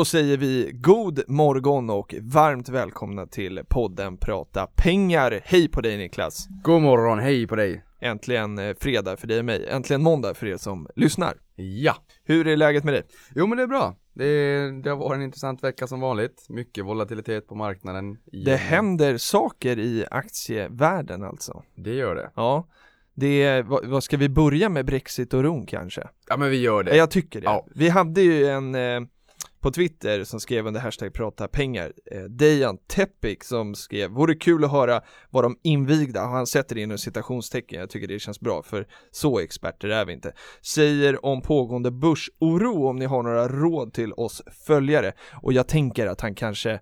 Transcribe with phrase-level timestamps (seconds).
[0.00, 5.40] Då säger vi god morgon och varmt välkomna till podden Prata pengar.
[5.44, 6.48] Hej på dig Niklas!
[6.62, 7.84] God morgon, hej på dig!
[8.00, 11.34] Äntligen eh, fredag för dig och mig, äntligen måndag för er som lyssnar.
[11.56, 11.96] Ja!
[12.24, 13.02] Hur är läget med dig?
[13.34, 13.96] Jo men det är bra.
[14.14, 16.46] Det, det har varit en intressant vecka som vanligt.
[16.48, 18.18] Mycket volatilitet på marknaden.
[18.44, 21.62] Det händer saker i aktievärlden alltså.
[21.74, 22.30] Det gör det.
[22.36, 22.68] Ja.
[23.14, 26.08] Det vad, ska vi börja med Brexit och Rom kanske?
[26.28, 26.96] Ja men vi gör det.
[26.96, 27.44] Jag tycker det.
[27.44, 27.66] Ja.
[27.74, 29.00] Vi hade ju en eh,
[29.60, 34.64] på Twitter som skrev under hashtag prata pengar, eh, Dejan Tepik som skrev, vore kul
[34.64, 38.40] att höra vad de invigda, och han sätter det inom citationstecken, jag tycker det känns
[38.40, 43.48] bra för så experter är vi inte, säger om pågående börsoro om ni har några
[43.48, 45.12] råd till oss följare
[45.42, 46.80] och jag tänker att han kanske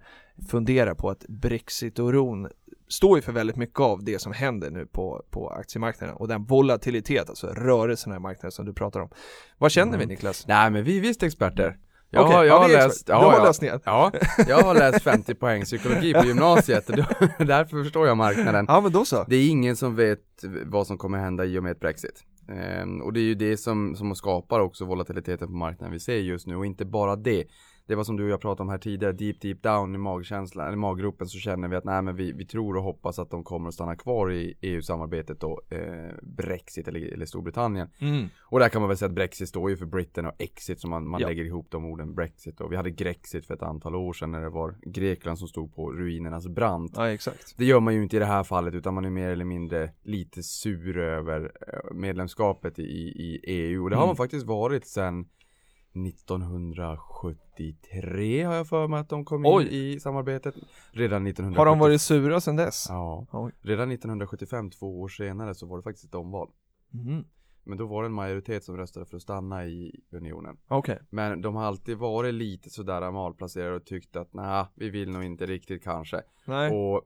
[0.51, 2.49] funderar på att Brexit-oron
[2.89, 6.45] står ju för väldigt mycket av det som händer nu på, på aktiemarknaden och den
[6.45, 9.11] volatilitet, alltså rörelserna i marknaden som du pratar om.
[9.59, 10.09] Vad känner vi Mm.
[10.09, 10.47] Niklas?
[10.47, 11.79] Nej men vi är visst experter.
[12.11, 13.81] Jag, Okej, har, jag ja, har läst, har ja, läst ner.
[13.85, 14.13] ja,
[14.49, 17.05] jag har läst 50 poäng psykologi på gymnasiet då,
[17.39, 18.65] därför förstår jag marknaden.
[18.69, 19.25] Ja men då så.
[19.29, 20.21] Det är ingen som vet
[20.65, 22.25] vad som kommer hända i och med ett Brexit.
[22.49, 26.17] Ehm, och det är ju det som, som skapar också volatiliteten på marknaden vi ser
[26.17, 27.45] just nu och inte bara det.
[27.89, 30.67] Det var som du och jag pratade om här tidigare, deep deep down i magkänslan,
[30.67, 33.45] eller maggropen så känner vi att nej men vi, vi tror och hoppas att de
[33.45, 37.89] kommer att stanna kvar i EU-samarbetet då, eh, Brexit eller, eller Storbritannien.
[38.01, 38.27] Mm.
[38.41, 40.89] Och där kan man väl säga att Brexit står ju för Britain och Exit så
[40.89, 41.29] man, man Ja.
[41.29, 44.41] lägger ihop de orden Brexit och vi hade Grexit för ett antal år sedan när
[44.41, 46.93] det var Grekland som stod på ruinernas brant.
[46.97, 47.55] Ja exakt.
[47.57, 49.91] Det gör man ju inte i det här fallet utan man är mer eller mindre
[50.03, 54.09] lite sur över eh, medlemskapet i, i EU och det har Mm.
[54.09, 55.29] man faktiskt varit sedan
[56.07, 59.67] 1973 har jag för mig att de kom Oj.
[59.67, 60.55] in i samarbetet.
[60.91, 61.59] Redan 1970.
[61.59, 62.87] Har de varit sura sedan dess?
[62.89, 63.27] Ja.
[63.33, 63.53] Oj.
[63.61, 66.51] Redan 1975, två år senare, så var det faktiskt ett omval.
[66.91, 67.25] Mhm.
[67.69, 70.57] Men då var det en majoritet som röstade för att stanna i unionen.
[70.69, 70.99] Okej.
[71.11, 75.25] Men de har alltid varit lite sådär malplacerade och tyckt att nej, vi vill nog
[75.25, 76.23] inte riktigt kanske.
[76.45, 76.73] Nej.
[76.73, 77.03] Och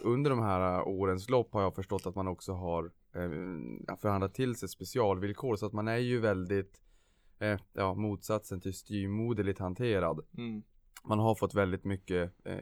[0.00, 4.56] under de här årens lopp har jag förstått att man också har eh, förhandlat till
[4.56, 6.82] sig specialvillkor så att man är ju väldigt
[7.38, 10.20] eh, ja, motsatsen till styrmoderligt hanterad.
[10.38, 10.62] Mm.
[11.04, 12.58] Man har fått väldigt mycket eh,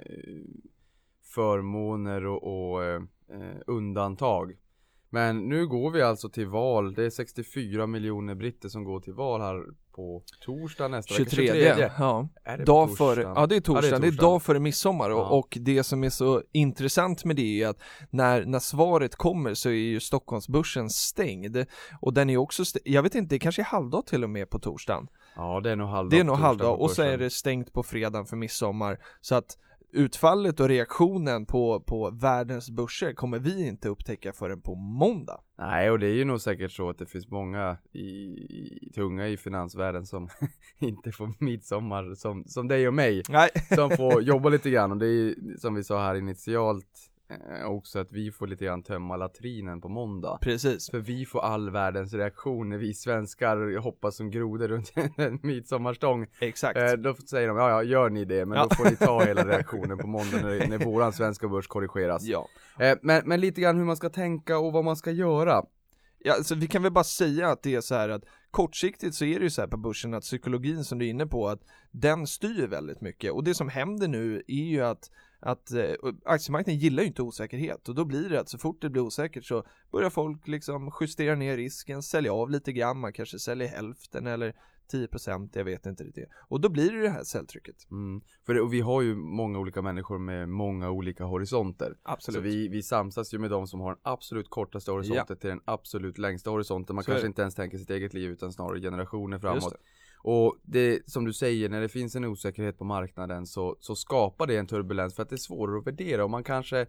[1.34, 4.56] förmåner och, och eh, eh, undantag.
[5.14, 6.94] Men nu går vi alltså till val.
[6.94, 9.62] Det är 64 miljoner britter som går till val här
[9.94, 11.52] på torsdag nästa 23.
[11.52, 11.92] vecka.
[11.98, 12.28] Ja.
[12.44, 14.30] Är det Dag före, ja det är torsdagen, det är, torsdagen.
[14.30, 15.28] dag före midsommar och, Ja.
[15.28, 17.78] och det som är så intressant med det är att
[18.10, 21.64] när, när svaret kommer så är ju Stockholmsbörsen stängd
[22.00, 24.50] och den är också stängd, jag vet inte, det kanske är halvdag till och med
[24.50, 27.18] på torsdagen Ja det är nog halvdag Det är nog torsdag halvdag och så är
[27.18, 29.58] det stängt på fredagen för midsommar så att
[29.92, 35.90] utfallet och reaktionen på, på världens börser kommer vi inte upptäcka förrän på måndag Nej
[35.90, 39.36] och det är ju nog säkert så att det finns många i, i, tunga i
[39.36, 40.28] finansvärlden som
[40.78, 43.22] inte får midsommar som, som dig och mig.
[43.28, 47.11] Nej, Som får jobba lite grann och det är som vi sa här initialt
[47.66, 50.38] också att vi får lite grann tömma latrinen på måndag.
[50.42, 55.38] precis För vi får all världens reaktion när vi svenskar hoppas som grodor runt en
[55.42, 56.26] midsommarstång.
[56.40, 58.66] Exakt Eh, då säger de, ja ja gör ni det, men Ja.
[58.70, 62.22] då får ni ta hela reaktionen på måndag när, när våran svenska börs korrigeras.
[62.24, 62.48] Ja
[62.78, 65.62] Eh, men, men lite grann hur man ska tänka och vad man ska göra.
[66.24, 69.24] Ja, alltså vi kan väl bara säga att det är så här att kortsiktigt så
[69.24, 71.60] är det ju så här på börsen att psykologin som du är inne på att
[71.90, 75.10] den styr väldigt mycket och det som händer nu är ju att
[75.42, 75.90] att eh,
[76.24, 79.44] aktiemarknaden gillar ju inte osäkerhet och då blir det att så fort det blir osäkert
[79.44, 84.26] så börjar folk liksom justera ner risken, sälja av lite grann, man kanske säljer hälften
[84.26, 84.54] eller
[84.92, 86.28] 10% jag vet inte riktigt.
[86.48, 87.90] Och då blir det det här säljtrycket.
[87.90, 88.22] Mm.
[88.46, 91.96] För det, och vi har ju många olika människor med många olika horisonter.
[92.02, 92.36] Absolut.
[92.36, 95.60] Så vi, vi samsas ju med de som har den absolut kortaste horisonten till den
[95.64, 96.96] absolut längsta horisonten.
[96.96, 99.74] Man Så kanske inte ens tänker sitt eget liv utan snarare generationer framåt.
[100.24, 104.46] Och det som du säger, när det finns en osäkerhet på marknaden så, så skapar
[104.46, 106.24] det en turbulens för att det är svårare att värdera.
[106.24, 106.86] Och man kanske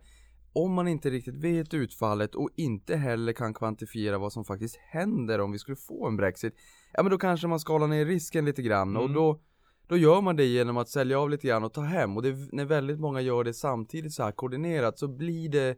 [0.54, 5.40] om man inte riktigt vet utfallet och inte heller kan kvantifiera vad som faktiskt händer
[5.40, 6.54] om vi skulle få en Brexit
[6.94, 8.98] Ja men då kanske man skalar ner risken lite grann.
[8.98, 9.16] Och Mm.
[9.16, 9.40] då
[9.88, 12.18] Då gör man det genom att sälja av lite grann och ta hem.
[12.18, 15.78] Och det, när väldigt många gör det samtidigt så här koordinerat så blir det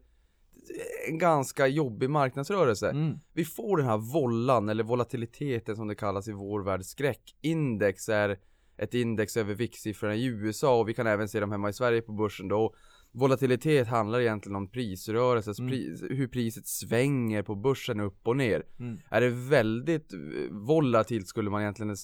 [1.09, 2.89] en ganska jobbig marknadsrörelse.
[2.89, 3.19] Mm.
[3.33, 6.83] Vi får den här vollan eller volatiliteten som det kallas i vår värld.
[6.85, 8.37] Skräckindex är
[8.77, 12.01] ett index över VIX-siffrorna i USA och vi kan även se dem hemma i Sverige
[12.01, 12.75] på börsen då.
[13.11, 15.71] Volatilitet handlar egentligen om prisrörelse, Mm.
[15.71, 18.63] pris, hur priset svänger på börsen upp och ner.
[18.79, 18.97] Mm.
[19.09, 20.19] Är det väldigt eh,
[20.51, 21.95] volatilt skulle man egentligen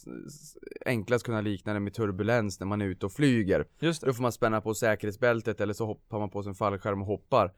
[0.86, 3.66] enklast kunna likna det med turbulens när man är ute och flyger.
[3.80, 4.14] Just Då det.
[4.14, 7.54] får man spänna på säkerhetsbältet eller så hoppar man på sin fallskärm och hoppar.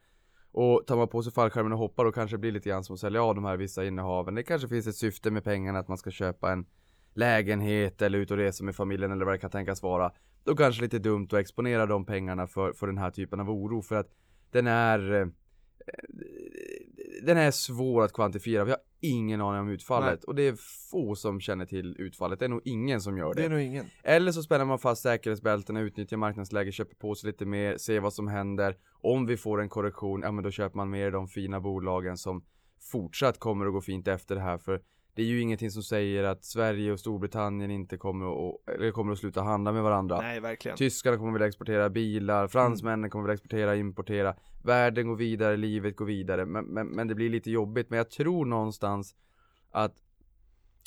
[0.56, 2.94] Och tar man på sig fallskärmen och hoppar då kanske det blir lite grann som
[2.94, 4.34] att sälja av de här vissa innehaven.
[4.34, 6.66] Det kanske finns ett syfte med pengarna att man ska köpa en
[7.14, 10.12] lägenhet eller ut och resa med familjen eller vad det kan tänkas vara.
[10.44, 13.40] Då kanske det är lite dumt att exponera de pengarna för, för den här typen
[13.40, 14.08] av oro för att
[14.50, 15.26] den är eh,
[17.22, 20.54] den är svår att kvantifiera, vi har ingen aning om utfallet och det är
[20.90, 23.40] få som känner till utfallet, det är nog ingen som gör det.
[23.40, 23.86] Det är nog ingen.
[24.02, 28.12] Eller så spänner man fast säkerhetsbältena, utnyttjar marknadsläget, köper på sig lite mer, ser vad
[28.12, 28.76] som händer.
[28.92, 32.44] Om vi får en korrektion, ja men då köper man mer de fina bolagen som
[32.92, 34.58] fortsatt kommer att gå fint efter det här.
[34.58, 34.82] För
[35.14, 39.12] det är ju ingenting som säger att Sverige och Storbritannien inte kommer att, eller kommer
[39.12, 40.20] att sluta handla med varandra.
[40.20, 40.76] Nej, verkligen.
[40.76, 44.34] Tyskarna kommer vilja exportera bilar, fransmännen kommer vilja exportera, importera.
[44.62, 46.46] Världen går vidare, livet går vidare.
[46.46, 47.90] Men, men, men det blir lite jobbigt.
[47.90, 49.14] Men jag tror någonstans
[49.70, 49.94] att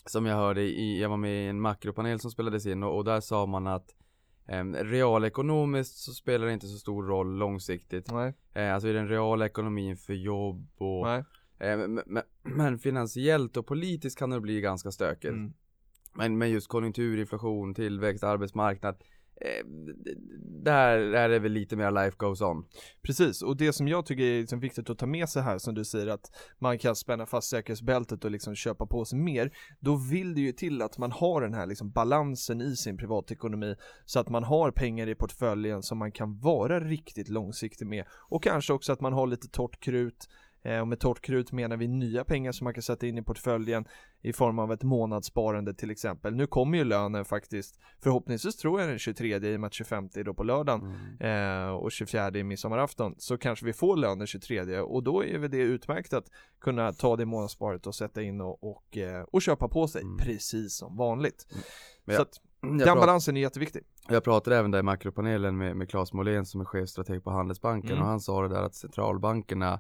[0.06, 3.06] som jag hörde i, jag var med i en makropanel som spelades in och, och
[3.06, 3.96] där sa man att
[4.48, 8.12] eh, realekonomiskt så spelar det inte så stor roll långsiktigt.
[8.12, 11.24] Nej, Eh, alltså i den reala ekonomin för jobb och nej.
[11.60, 11.78] Eh,
[12.44, 15.34] men, finansiellt och politiskt kan det bli ganska stökigt.
[15.34, 15.54] Mm.
[16.14, 18.96] Men, men just konjunktur, inflation, tillväxt, arbetsmarknad
[19.42, 19.66] eh,
[20.64, 22.66] där är det väl lite mer life goes on.
[23.02, 25.76] Precis, och det som jag tycker är liksom viktigt att ta med sig här som
[25.76, 29.96] du säger att man kan spänna fast säkerhetsbältet och liksom köpa på sig mer, då
[29.96, 33.76] vill det ju till att man har den här liksom balansen i sin privatekonomi
[34.06, 38.44] så att man har pengar i portföljen som man kan vara riktigt långsiktig med och
[38.44, 40.28] kanske också att man har lite torrt krut
[40.82, 43.86] Och med torrt krut menar vi nya pengar som man kan sätta in i portföljen
[44.22, 46.36] i form av ett månadssparande till exempel.
[46.36, 50.10] Nu kommer ju lönen faktiskt, förhoppningsvis tror jag den 23 i och med att 25
[50.16, 54.28] är då på lördagen eh, och 24 är midsommarafton så kanske vi får lön den
[54.28, 56.26] 23 och då är väl det utmärkt att
[56.62, 60.18] kunna ta det månadssparet och sätta in och, och, eh, och köpa på sig Mm.
[60.18, 61.48] precis som vanligt.
[62.06, 63.84] Men Så att den balansen är jätteviktig.
[64.10, 67.92] jag pratade även där i makropanelen med, med Claes Molén som är chefstrateg på Handelsbanken
[67.92, 68.04] Mm.
[68.04, 69.80] och han sa det där att centralbankerna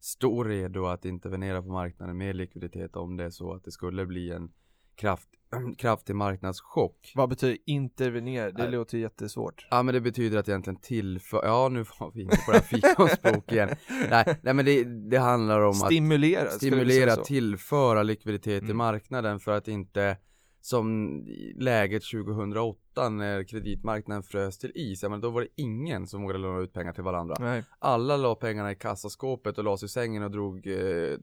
[0.00, 4.06] står redo att intervenera på marknaden med likviditet om det är så att det skulle
[4.06, 4.50] bli en
[4.96, 5.28] kraft,
[5.78, 7.12] kraftig marknadschock.
[7.14, 8.50] Vad betyder intervenera?
[8.50, 8.72] Det Nej.
[8.72, 9.66] låter jättesvårt.
[9.70, 12.64] Ja men det betyder att egentligen tillför, ja nu var vi inne på det här
[12.64, 13.68] fikonspråk igen.
[14.10, 18.76] Nej, nej men det, det handlar om att Stimulera, vi stimulera, tillföra likviditet i Mm.
[18.76, 20.16] marknaden för att inte
[20.60, 21.10] som
[21.56, 26.38] läget 2008 när kreditmarknaden frös till is, ja men då var det ingen som vågade
[26.38, 27.36] låna ut pengar till varandra.
[27.40, 31.18] Nej, Alla la pengarna i kassaskåpet och la sig i sängen och drog eh,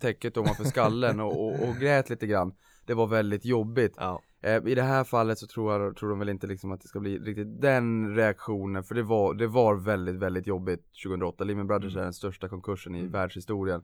[0.00, 2.54] täcket ovanför skallen och, och, och grät lite grann.
[2.86, 3.94] Det var väldigt jobbigt.
[3.96, 4.22] ja.
[4.44, 6.88] Eh, I det här fallet så tror, jag, tror de väl inte liksom att det
[6.88, 11.44] ska bli riktigt den reaktionen för det var, det var väldigt, väldigt jobbigt 2008.
[11.44, 12.00] Lehman Brothers Mm.
[12.00, 13.12] är den största konkursen i Mm.
[13.12, 13.82] världshistorien.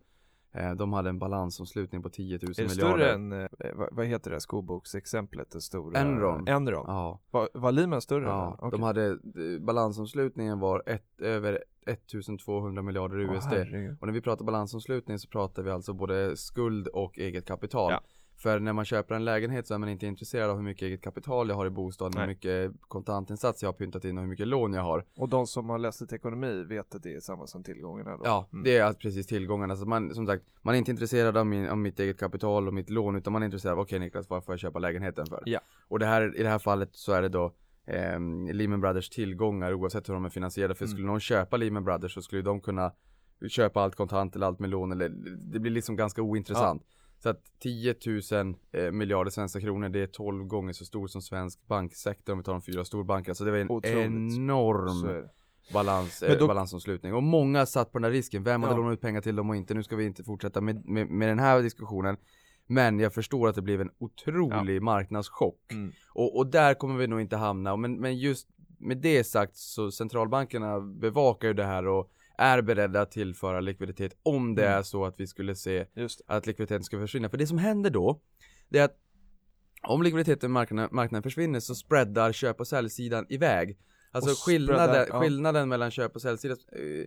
[0.52, 2.98] Eh, de hade en balansomslutning på 10 000 Är det miljarder.
[2.98, 5.98] större än, eh, vad, heter det skoboksexemplet, det stora?
[5.98, 6.48] Enron.
[6.48, 6.84] Enron.
[6.86, 8.24] Ja, Var, var Lehman större?
[8.24, 8.56] ja.
[8.58, 8.70] Okej.
[8.70, 13.48] de hade, eh, balansomslutningen var ett, över 1200 miljarder Åh, USD.
[13.50, 13.96] herregud.
[14.00, 17.92] och när vi pratar balansomslutning så pratar vi alltså både skuld och eget kapital.
[17.92, 18.00] Ja.
[18.43, 21.02] För när man köper en lägenhet så är man inte intresserad av hur mycket eget
[21.02, 24.49] kapital jag har i bostaden, hur mycket kontantinsats jag har pyntat in och hur mycket
[24.49, 25.04] lån jag har.
[25.16, 28.23] Och de som har läst ekonomi vet att det är samma som tillgångarna då?
[28.25, 28.64] Ja, Mm.
[28.64, 29.76] det är alltså precis tillgångarna.
[29.76, 32.75] Så man, som sagt, man är inte intresserad av, min, av mitt eget kapital och
[32.75, 35.42] mitt lån utan man är intresserad av, okej Niklas, vad får jag köpa lägenheten för?
[35.47, 35.61] Ja.
[35.88, 37.54] Och det här, i det här fallet så är det då
[37.87, 38.21] eh,
[38.52, 40.75] Lehman Brothers tillgångar oavsett hur de är finansierade.
[40.75, 40.92] För Mm.
[40.92, 42.92] skulle någon köpa Lehman Brothers så skulle de kunna
[43.49, 45.09] köpa allt kontant eller allt med lån eller
[45.52, 46.83] det blir liksom ganska ointressant.
[47.22, 47.94] Så att 10
[48.32, 52.38] 000 eh, miljarder svenska kronor det är 12 gånger så stor som svensk banksektor om
[52.38, 53.34] vi tar de fyra storbankerna.
[53.34, 53.96] Så det var en Otroligt.
[53.96, 55.25] Enorm
[55.72, 57.14] balans, eh, då- balansomslutning.
[57.14, 58.44] Och många satt på den här risken.
[58.44, 58.78] Vem hade Ja.
[58.78, 59.75] lånat ut pengar till dem och inte?
[59.75, 62.16] Nu ska vi inte fortsätta med, med, med den här diskussionen.
[62.66, 65.72] Men jag förstår att det blev en otrolig marknadschock.
[65.72, 65.92] Mm.
[66.08, 67.76] Och, och där kommer vi nog inte hamna.
[67.76, 68.48] Men, men just
[68.78, 74.16] med det sagt så centralbankerna bevakar ju det här och är beredda att tillföra likviditet
[74.23, 74.78] om det Mm.
[74.78, 75.87] är så att vi skulle se
[76.26, 77.28] att likviditeten ska försvinna.
[77.30, 78.21] För det som händer då,
[78.68, 78.97] det är att
[79.83, 83.78] om likviditeten i marknaden, marknaden försvinner så spreadar köp och säljsidan iväg.
[84.11, 85.21] Alltså Och skillnaden, spreadar, ja.
[85.21, 87.07] skillnaden mellan köp och säljsidan eh,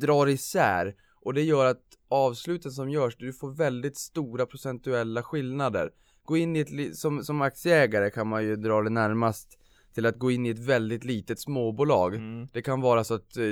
[0.00, 0.94] drar isär.
[1.20, 5.90] Och det gör att avsluten som görs, du får väldigt stora procentuella skillnader.
[6.24, 9.58] Gå in i ett, som, som aktieägare kan man ju dra det närmast
[9.96, 12.14] till att gå in i ett väldigt litet småbolag.
[12.14, 12.48] Mm.
[12.52, 13.44] Det kan vara så att eh,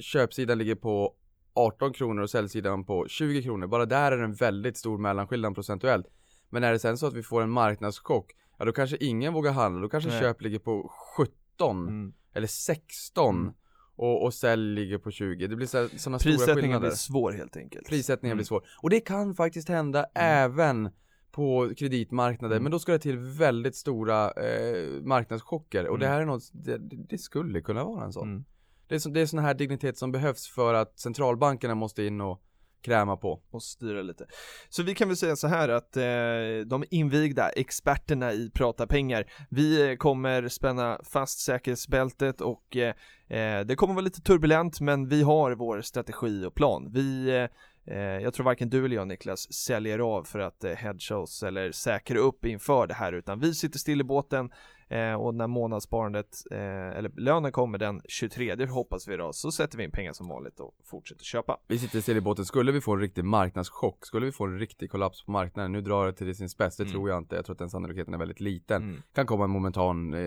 [0.00, 1.14] köpsidan ligger på
[1.54, 3.66] 18 kronor och säljsidan på 20 kronor.
[3.66, 6.06] Bara där är det en väldigt stor mellanskillnad procentuellt.
[6.50, 9.52] Men är det sen så att vi får en marknadschock, Ja då kanske ingen vågar
[9.52, 10.20] handla, då kanske Nej.
[10.20, 12.12] köp ligger på 17 Mm.
[12.34, 13.52] eller 16 Mm.
[13.96, 15.46] och, och sälj ligger på 20.
[15.46, 16.80] Det blir sådana stora Prissättningen skillnader.
[16.80, 17.88] blir svår helt enkelt.
[17.88, 18.36] Prissättningen Mm.
[18.36, 18.66] blir svår.
[18.82, 20.90] Och det kan faktiskt hända även
[21.36, 22.62] på kreditmarknaden, Mm.
[22.62, 26.14] men då ska det till väldigt stora eh, marknadschocker och det Mm.
[26.14, 26.78] här är något, det,
[27.08, 28.28] det skulle kunna vara en sån.
[28.28, 28.44] Mm.
[28.88, 32.20] Det är, så, det är sån här dignitet som behövs för att centralbankerna måste in
[32.20, 32.42] och
[32.82, 33.42] kräma på.
[33.50, 34.26] och styra lite.
[34.68, 39.24] Så vi kan väl säga så här att eh, de invigda experterna i Prata pengar,
[39.50, 42.94] vi eh, kommer spänna fast säkerhetsbältet och eh,
[43.28, 46.90] eh, det kommer vara lite turbulent men vi har vår strategi och plan.
[46.92, 47.48] Vi eh,
[47.94, 51.72] jag tror varken du eller jag Niklas säljer av för att eh, hedga oss eller
[51.72, 54.50] säkra upp inför det här utan vi sitter still i båten
[54.88, 56.58] eh, och när månadssparandet eh,
[56.98, 60.60] eller lönen kommer den 23 hoppas vi då så sätter vi in pengar som vanligt
[60.60, 61.58] och fortsätter köpa.
[61.68, 64.58] Vi sitter still i båten, skulle vi få en riktig marknadschock, skulle vi få en
[64.58, 66.92] riktig kollaps på marknaden, nu drar det till sin spets, det Mm.
[66.92, 68.82] tror jag inte, jag tror att den sannolikheten är väldigt liten.
[68.82, 69.02] Mm.
[69.14, 70.20] Kan komma en momentan eh,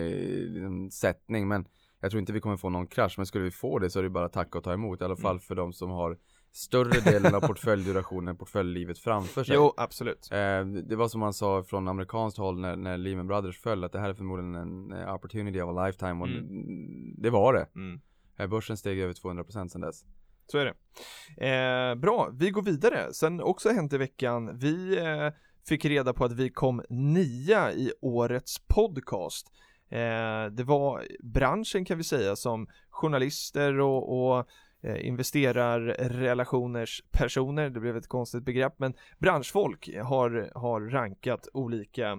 [0.46, 1.64] liksom sättning, men
[2.00, 4.02] jag tror inte vi kommer få någon krasch, men skulle vi få det så är
[4.02, 5.40] det bara att tacka och ta emot, i alla fall Mm.
[5.40, 6.18] för de som har
[6.52, 9.54] större delen av portföljdurationen, portföljlivet framför sig.
[9.54, 10.28] Jo, absolut.
[10.32, 13.92] Eh, det var som man sa från amerikanskt håll när, när Lehman Brothers föll, att
[13.92, 17.14] det här är förmodligen en eh, opportunity of a lifetime och Mm.
[17.18, 17.66] det var det.
[17.74, 18.00] Mm.
[18.38, 20.04] Eh, Börsen steg över 200% sedan dess.
[20.46, 20.74] Så är det.
[21.46, 23.12] Eh, bra, vi går vidare.
[23.12, 24.98] Sen också hänt i veckan, vi
[25.68, 29.46] fick reda på att vi kom nia i årets podcast.
[30.52, 34.48] Det var branschen kan vi säga som journalister och, och
[34.82, 42.10] investerarrelationers personer, det blev ett konstigt begrepp, men branschfolk har, har rankat olika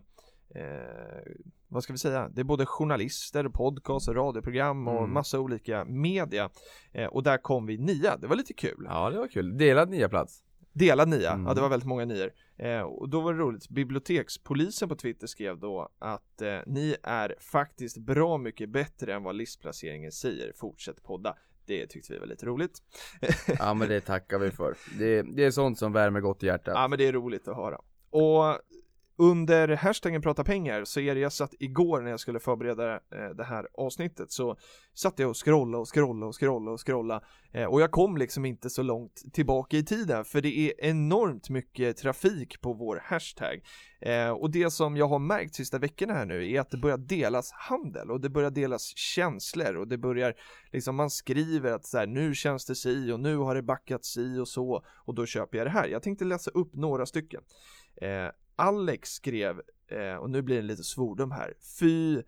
[0.55, 1.31] eh,
[1.67, 5.13] vad ska vi säga, det är både journalister, podcast, radioprogram och Mm.
[5.13, 6.49] massa olika media
[6.91, 8.85] eh, och där kom vi nia, det var lite kul.
[8.89, 9.57] Ja, det var kul.
[9.57, 10.43] Delad nia plats.
[10.73, 11.45] Delad nia, Mm.
[11.45, 12.31] ja det var väldigt många nior.
[12.57, 17.35] Eh, och då var det roligt, bibliotekspolisen på Twitter skrev då att eh, ni är
[17.39, 21.35] faktiskt bra mycket bättre än vad listplaceringen säger, fortsätt podda.
[21.71, 22.77] Det tyckte vi var lite roligt.
[23.59, 24.75] Ja, men det tackar vi för.
[24.99, 26.73] Det, det är sånt som värmer gott i hjärtat.
[26.75, 27.77] Ja men det är roligt att höra.
[28.09, 28.59] Och
[29.21, 33.29] under hashtaggen prata pengar så är det jag satt igår när jag skulle förbereda eh,
[33.37, 34.57] det här avsnittet så
[34.93, 37.23] satt jag och scrolla och scrolla och scrolla och scrolla
[37.53, 41.49] eh, och jag kom liksom inte så långt tillbaka i tiden för det är enormt
[41.49, 43.63] mycket trafik på vår hashtag
[44.01, 46.97] eh, och det som jag har märkt sista veckorna här nu är att det börjar
[46.97, 50.33] delas handel och det börjar delas känslor och det börjar
[50.71, 54.05] liksom man skriver att så här, nu känns det si och nu har det backat
[54.05, 55.87] si och så och då köper jag det här.
[55.87, 57.41] Jag tänkte läsa upp några stycken.
[58.61, 62.21] Alex skrev, eh, och nu blir det lite svordom här, fy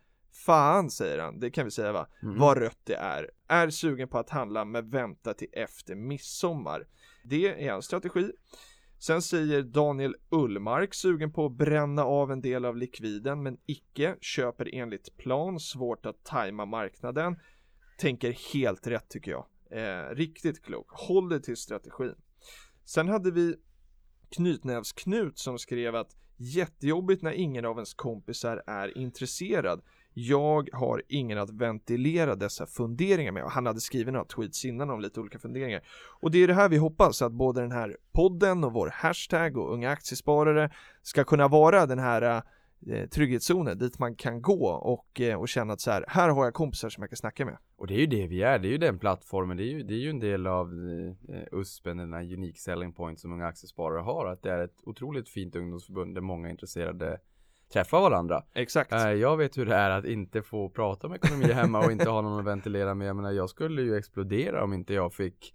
[0.46, 2.40] fan säger han, det kan vi säga va, Mm.
[2.40, 3.32] vad rött det är.
[3.48, 6.88] Är sugen på att handla men vänta till efter midsommar.
[7.24, 8.32] Det är en strategi.
[9.00, 14.16] Sen säger Daniel Ullmark sugen på att bränna av en del av likviden men icke,
[14.22, 17.36] köper enligt plan, svårt att tajma marknaden.
[17.98, 19.46] Tänker helt rätt tycker jag.
[19.72, 22.16] Eh, riktigt klok, håller till strategin.
[22.86, 23.56] Sen hade vi
[24.30, 29.82] Knytnävsknut som skrev att jättejobbigt när ingen av ens kompisar är intresserad.
[30.14, 33.44] Jag har ingen att ventilera dessa funderingar med.
[33.44, 35.82] Han hade skrivit några tweets innan om lite olika funderingar.
[36.22, 39.58] Och det är det här vi hoppas att både den här podden och vår hashtag
[39.58, 40.72] och unga aktiesparare
[41.02, 42.42] ska kunna vara den här äh,
[42.88, 46.46] eh, trygghetszonen dit man kan gå och, eh, och känna att så här, här har
[46.46, 47.58] jag kompisar som jag kan snacka med.
[47.76, 49.84] Och det är ju det vi är, det är ju den plattformen, det är ju,
[49.84, 50.68] det är ju en del av
[51.30, 54.78] eh, USPen, den här unique selling point som unga aktiesparare har, att det är ett
[54.84, 57.20] otroligt fint ungdomsförbund där många intresserade
[57.74, 58.44] träffar varandra.
[58.54, 58.92] Exakt.
[58.92, 62.10] Eh, jag vet hur det är att inte få prata om ekonomi hemma och inte
[62.10, 63.08] ha någon att ventilera med.
[63.08, 65.54] Jag menar, jag skulle ju explodera om inte jag fick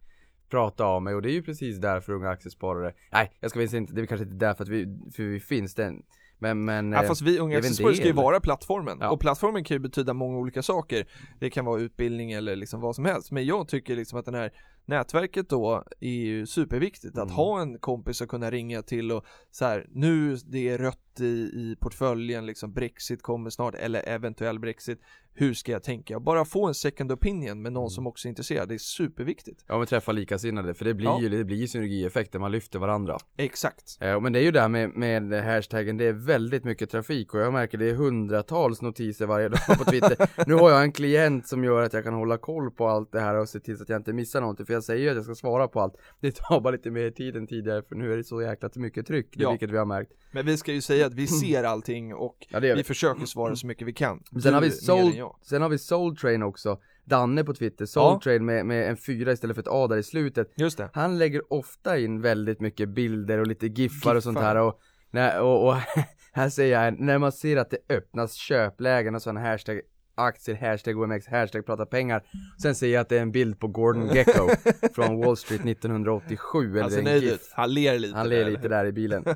[0.49, 3.81] prata av mig och det är ju precis därför unga aktiesparare, nej jag ska säga
[3.81, 6.03] inte, det är kanske inte därför att vi, för vi finns den,
[6.39, 8.99] men men Ja eh, fast vi unga aktiesparare ska ju vara plattformen.
[9.01, 9.11] Ja.
[9.11, 11.07] och plattformen kan ju betyda många olika saker.
[11.39, 13.31] Det kan vara utbildning eller liksom vad som helst.
[13.31, 14.53] Men jag tycker liksom att den här
[14.89, 17.35] nätverket då är ju superviktigt att Mm.
[17.37, 21.25] ha en kompis att kunna ringa till och så här nu det är rött i,
[21.25, 25.01] i portföljen liksom Brexit kommer snart eller eventuell Brexit
[25.41, 26.21] hur ska jag tänka?
[26.21, 27.91] Bara få en second opinion med någon Mm.
[27.91, 31.21] som också är intresserad, det är superviktigt Ja men träffa likasinnade, för det blir Ja.
[31.21, 33.17] ju, det blir synergieffekter, man lyfter varandra.
[33.37, 36.91] Exakt Eh, men det är ju det här med, med hashtaggen, det är väldigt mycket
[36.91, 40.17] trafik och jag märker det är hundratals notiser varje dag på Twitter.
[40.49, 43.21] nu har jag en klient som gör att jag kan hålla koll på allt det
[43.21, 45.17] här och se till så att jag inte missar någonting, för jag säger ju att
[45.17, 45.95] jag ska svara på allt.
[46.21, 49.07] Det tar bara lite mer tid än tidigare, för nu är det så jäkla mycket
[49.07, 49.51] tryck, Ja.
[49.51, 50.13] vilket vi har märkt.
[50.33, 52.85] Men vi ska ju säga att vi ser allting och Ja, vi vi.
[52.85, 56.43] försöker svara så mycket vi kan Sen har vi Soul, sen har vi Soul Train
[56.43, 58.21] också, Danne på Twitter, Soul Ja.
[58.23, 60.53] Train med, med en fyra istället för ett A där i slutet.
[60.57, 64.57] Just det Han lägger ofta in väldigt mycket bilder och lite giffar och sånt här
[64.57, 64.81] och,
[65.11, 65.75] nej, och, och
[66.33, 69.81] Här säger jag, när man ser att det öppnas köplägen och sådana hashtag
[70.19, 72.23] aktier, hashtag OMX, hashtag prata pengar.
[72.63, 74.49] Sen ser jag att det är en bild på Gordon Gecko
[74.95, 76.81] från Wall Street 1987.
[76.81, 77.41] Han ser en GIF.
[77.53, 78.51] han ler lite Han ler där.
[78.51, 79.25] lite där i bilen.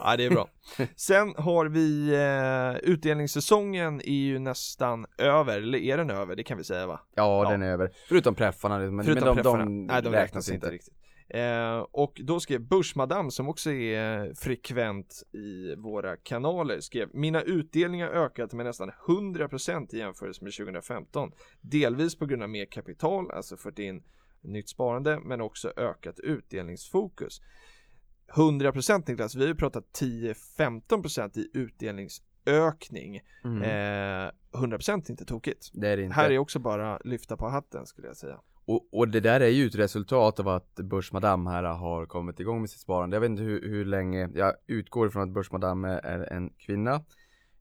[0.00, 0.48] Ja det är bra.
[0.96, 6.36] Sen har vi eh, utdelningssäsongen är ju nästan över, eller är den över?
[6.36, 7.00] Det kan vi säga va?
[7.14, 7.50] Ja, Ja.
[7.50, 7.90] den är över.
[8.08, 9.64] Förutom preffarna, men, Förutom men de, preffarna.
[9.64, 10.70] de, Nej, de räknas inte.
[10.70, 10.94] riktigt.
[11.32, 18.08] Eh, och då skrev Börsmadam som också är frekvent i våra kanaler skrev Mina utdelningar
[18.08, 23.56] ökat med nästan 100% i jämförelse med 2015 Delvis på grund av mer kapital, alltså
[23.56, 24.02] fått in
[24.40, 27.40] nytt sparande men också ökat utdelningsfokus.
[28.34, 33.20] 100% Niklas, vi har ju pratat 10-15% i utdelningsökning.
[33.44, 33.62] Mm.
[33.62, 35.70] eh, 100% inte tokigt.
[35.72, 36.14] Det är det inte.
[36.14, 39.48] Här är också bara lyfta på hatten skulle jag säga och, och det där är
[39.48, 43.16] ju ett resultat av att Börsmadam här har kommit igång med sitt sparande.
[43.16, 47.04] Jag vet inte hur, hur länge, jag utgår ifrån att Börsmadam är, en kvinna.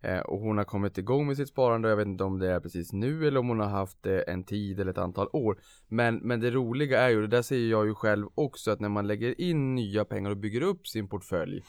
[0.02, 1.90] Eh, och hon har kommit igång med sitt sparande.
[1.90, 4.44] Jag vet inte om det är precis nu eller om hon har haft det en
[4.44, 5.60] tid eller ett antal år.
[5.88, 8.90] Men, men det roliga är ju, det där säger jag ju själv också, att när
[8.90, 11.64] man lägger in nya pengar och bygger upp sin portfölj.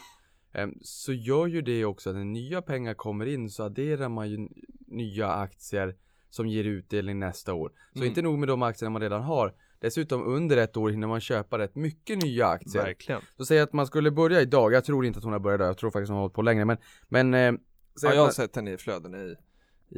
[0.53, 4.31] Eh, så gör ju det också att när nya pengar kommer in så adderar man
[4.31, 4.49] ju
[4.87, 5.97] nya aktier
[6.33, 7.73] som ger utdelning nästa år.
[7.93, 8.09] Så Mm.
[8.09, 9.55] inte nog med de aktierna man redan har.
[9.81, 12.83] Dessutom under ett år hinner man köpa rätt mycket nya aktier.
[12.83, 15.59] Verkligen Så säg att man skulle börja idag, jag tror inte att hon har börjat
[15.59, 16.77] idag, jag tror faktiskt hon har hållit på längre men,
[17.09, 17.55] men eh, Ja,
[18.03, 19.37] jag har man- sett henne i flödena i,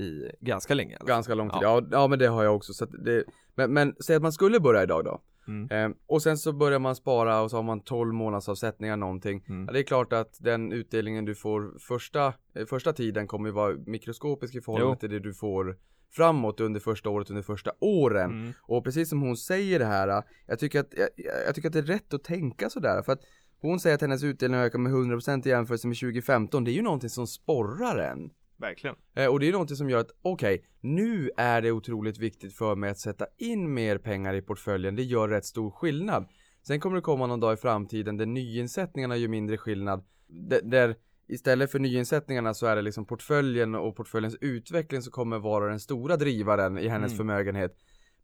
[0.03, 1.07] i ganska länge fall.
[1.07, 1.83] Ganska lång tid, ja.
[1.93, 3.25] Ja, men det har jag också så det,
[3.55, 5.71] men, men säg att man skulle börja idag då Mm.
[5.93, 9.45] eh, Och sen så börjar man spara och så har man 12 månaders avsättningar någonting
[9.49, 9.65] Mm.
[9.67, 13.53] ja, Det är klart att den utdelningen du får första, eh, första tiden kommer ju
[13.53, 15.01] vara mikroskopisk i förhållande Jo.
[15.01, 15.77] till det du får
[16.11, 18.53] framåt under första året, under första åren Mm.
[18.63, 21.09] Och precis som hon säger det här, jag tycker att, jag,
[21.47, 23.21] jag tycker att det är rätt att tänka sådär för att
[23.61, 26.83] hon säger att hennes utdelning ökar med 100% i jämförelse med 2015, det är ju
[26.83, 28.31] någonting som sporrar en.
[28.57, 32.57] Verkligen Eh, och det är någonting som gör att, okej, nu är det otroligt viktigt
[32.57, 36.29] för mig att sätta in mer pengar i portföljen, det gör rätt stor skillnad.
[36.67, 40.97] Sen kommer det komma någon dag i framtiden där nyinsättningarna gör mindre skillnad, där, där
[41.29, 45.81] istället för nyinsättningarna så är det liksom portföljen och portföljens utveckling som kommer vara den
[45.81, 47.17] stora drivaren i hennes Mm.
[47.17, 47.77] förmögenhet.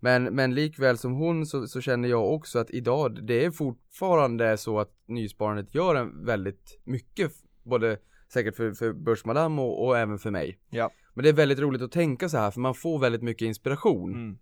[0.03, 4.57] Men, men likväl som hon så, så känner jag också att idag, det är fortfarande
[4.57, 7.33] så att nysparandet gör en väldigt mycket,
[7.63, 7.99] både
[8.33, 10.59] säkert för, för Börsmadam och, och även för mig.
[10.71, 13.47] Ja Men det är väldigt roligt att tänka så här för man får väldigt mycket
[13.47, 14.15] inspiration.
[14.15, 14.39] mm.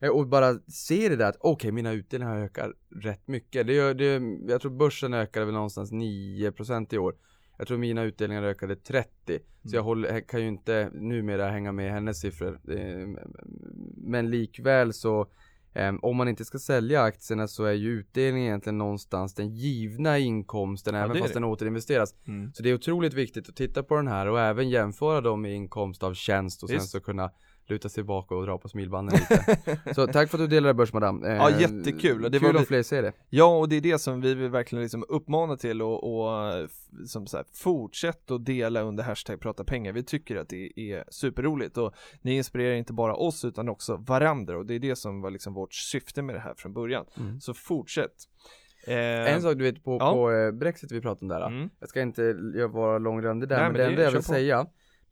[0.00, 3.66] Eh, Och bara se det där att okej mina utdelningar ökar rätt mycket.
[3.66, 7.14] Det gör, det, jag tror börsen ökade väl någonstans 9% i år.
[7.58, 9.38] Jag tror mina utdelningar ökade 30.
[9.64, 12.60] Så jag håller, kan ju inte numera hänga med hennes siffror.
[12.70, 13.08] Eh,
[13.96, 15.26] Men likväl så
[15.72, 20.18] eh, om man inte ska sälja aktierna så är ju utdelningen egentligen någonstans den givna
[20.18, 21.36] inkomsten Ja, även fast det.
[21.40, 22.14] den återinvesteras.
[22.26, 22.52] Mm.
[22.54, 25.52] Så det är otroligt viktigt att titta på den här och även jämföra dem med
[25.54, 26.90] inkomst av tjänst och sen Visst.
[26.90, 27.30] så kunna
[27.70, 29.78] luta sig bak och dra på smilbanden lite.
[29.94, 31.24] så tack för att du delade börsmadam.
[31.24, 32.22] Eh, Ja, jättekul.
[32.30, 33.12] Det kul var om fler ser det.
[33.30, 36.30] Ja och det är det som vi vill verkligen liksom uppmana till och, och
[37.06, 39.92] som så här, fortsätt att dela under hashtag prata pengar.
[39.92, 44.58] Vi tycker att det är superroligt och ni inspirerar inte bara oss utan också varandra
[44.58, 47.04] och det är det som var liksom vårt syfte med det här från början.
[47.18, 47.40] Mm.
[47.40, 48.12] Så fortsätt.
[48.86, 50.12] Eh, En sak du vet på, ja.
[50.12, 51.46] på eh, Brexit vi pratade om där.
[51.46, 51.70] Mm.
[51.80, 52.32] Jag ska inte
[52.72, 54.22] vara långrandig där Nej, men, men det det- enda jag vill på.
[54.22, 54.66] säga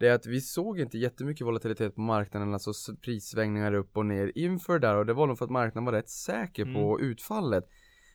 [0.04, 4.32] det är att vi såg inte jättemycket volatilitet på marknaden, alltså prissvängningar upp och ner
[4.34, 7.10] inför där och det var nog för att marknaden var rätt säker på Mm.
[7.10, 7.68] utfallet.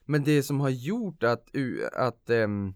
[0.05, 1.47] Men det som har gjort att,
[1.93, 2.73] att ehm,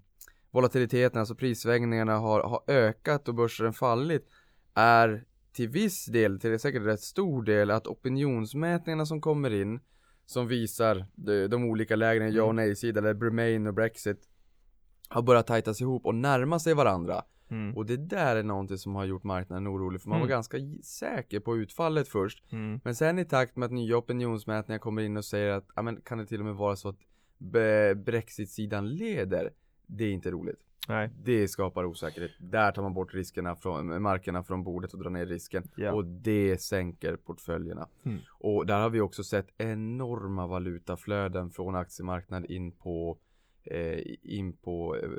[0.52, 4.30] volatiliteten, alltså prissvängningarna har, har ökat och börsen fallit
[4.74, 9.80] är till viss del, till säkert rätt stor del, att opinionsmätningarna som kommer in
[10.26, 14.30] som visar de, de olika lägren, ja och nej-sida eller Remain och Brexit
[15.10, 17.24] har börjat tajtas ihop och närma sig varandra.
[17.50, 17.78] Mm.
[17.78, 20.30] Och det där är någonting som har gjort marknaden orolig för man var Mm.
[20.36, 22.44] ganska j- säker på utfallet först.
[22.52, 22.80] Mm.
[22.84, 26.02] Men sen i takt med att nya opinionsmätningar kommer in och säger att, ja men
[26.02, 26.98] kan det till och med vara så att
[27.96, 29.50] Brexit-sidan leder?
[29.86, 30.60] Det är inte roligt.
[30.88, 31.10] Nej.
[31.24, 32.32] Det skapar osäkerhet.
[32.40, 35.64] Där tar man bort riskerna från, markerna från bordet och drar ner risken.
[35.76, 35.92] Ja.
[35.94, 37.88] Och det sänker portföljerna.
[38.06, 38.18] Mm.
[38.40, 43.18] Och där har vi också sett enorma valutaflöden från aktiemarknaden in på
[44.24, 45.10] in på eh,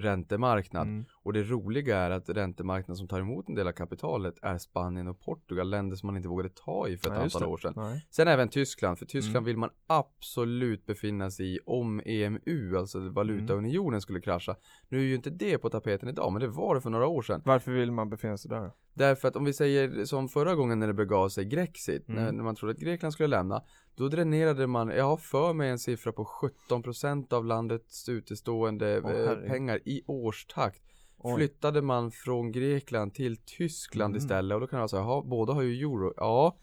[0.00, 0.86] räntemarknad.
[0.86, 1.04] Mm.
[1.22, 5.08] Och det roliga är att räntemarknaden som tar emot en del av kapitalet är Spanien
[5.08, 7.72] och Portugal, länder som man inte vågade ta i för ett just antal år sedan.
[7.76, 8.06] Nej.
[8.10, 9.44] Sen även Tyskland, för Tyskland Mm.
[9.44, 13.12] vill man absolut befinna sig i om EMU, alltså Mm.
[13.14, 14.56] valutaunionen skulle krascha.
[14.88, 17.22] Nu är ju inte det på tapeten idag, men det var det för några år
[17.22, 17.42] sedan.
[17.44, 18.70] Varför vill man befinna sig där?
[18.94, 22.24] Därför att om vi säger som förra gången när det begav sig Grexit, Mm.
[22.24, 23.62] när, när man trodde att Grekland skulle lämna,
[23.94, 26.24] då dränerade man, jag har för mig en siffra på
[26.68, 29.48] 17% av landets utestående herregud.
[29.48, 30.82] pengar i årstakt.
[31.24, 31.36] Oj.
[31.36, 34.18] flyttade man från Grekland till Tyskland Mm.
[34.24, 36.56] istället och då kan man säga, jaha, båda har ju euro, ja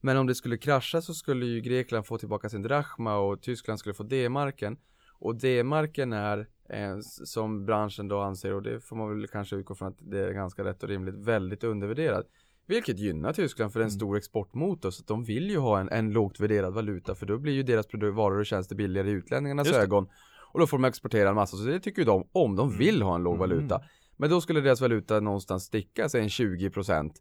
[0.00, 3.78] men om det skulle krascha så skulle ju Grekland få tillbaka sin drachma och Tyskland
[3.78, 4.78] skulle få D-marken
[5.18, 9.74] och D-marken är eh, som branschen då anser och det får man väl kanske utgå
[9.74, 12.26] från att det är ganska rätt och rimligt väldigt undervärderad
[12.74, 13.98] vilket gynnar Tyskland för det är en Mm.
[13.98, 17.52] stor exportmotor så de vill ju ha en, en lågt värderad valuta för då blir
[17.52, 20.06] ju deras produ- varor och tjänster billigare i utlänningarnas ögon
[20.52, 22.78] och då får de exportera en massa så det tycker ju de om de Mm.
[22.78, 23.50] vill ha en låg Mm.
[23.50, 23.80] valuta
[24.16, 27.12] men då skulle deras valuta någonstans sticka sig en 20%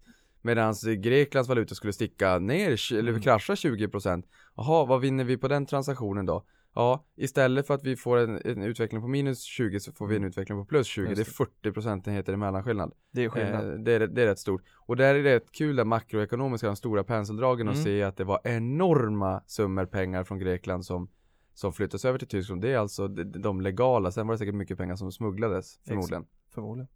[0.44, 3.22] Medan Greklands valuta skulle sticka ner, eller Mm.
[3.22, 6.44] krascha 20% Jaha, vad vinner vi på den transaktionen då?
[6.76, 10.16] Ja, istället för att vi får en, en utveckling på minus 20 så får vi
[10.16, 11.30] en utveckling på plus 20 Just Det det.
[11.30, 13.70] är 40 procentenheter i mellanskillnad Det är skillnad.
[13.74, 16.68] eh, det, är, det är rätt stort Och där är det rätt kul det makroekonomiska,
[16.68, 17.84] de stora penseldragen och Mm.
[17.84, 21.10] se att det var enorma summor pengar från Grekland som
[21.54, 24.78] som flyttas över till Tyskland, det är alltså de, legala, sen var det säkert mycket
[24.78, 26.88] pengar som smugglades förmodligen Förmodligen.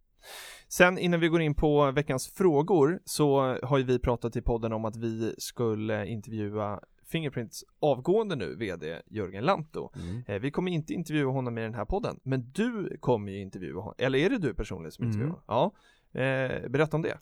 [0.68, 4.72] Sen innan vi går in på veckans frågor så har ju vi pratat i podden
[4.72, 9.90] om att vi skulle intervjua Fingerprints avgående nu, VD Jörgen Lantto.
[9.96, 10.22] mm.
[10.26, 13.80] Eh, Vi kommer inte intervjua honom i den här podden, men du kommer ju intervjua
[13.80, 13.94] honom.
[13.98, 15.12] Eller är det du personligen som Mm.
[15.14, 15.70] intervjuar honom?
[16.12, 16.20] Ja.
[16.20, 17.18] Eh, berätta om det.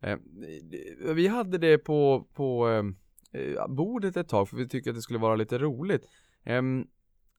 [0.00, 0.18] Eh,
[1.14, 2.68] vi hade det på, på
[3.32, 6.08] eh, bordet ett tag för vi tyckte att det skulle vara lite roligt.
[6.44, 6.86] Ehm,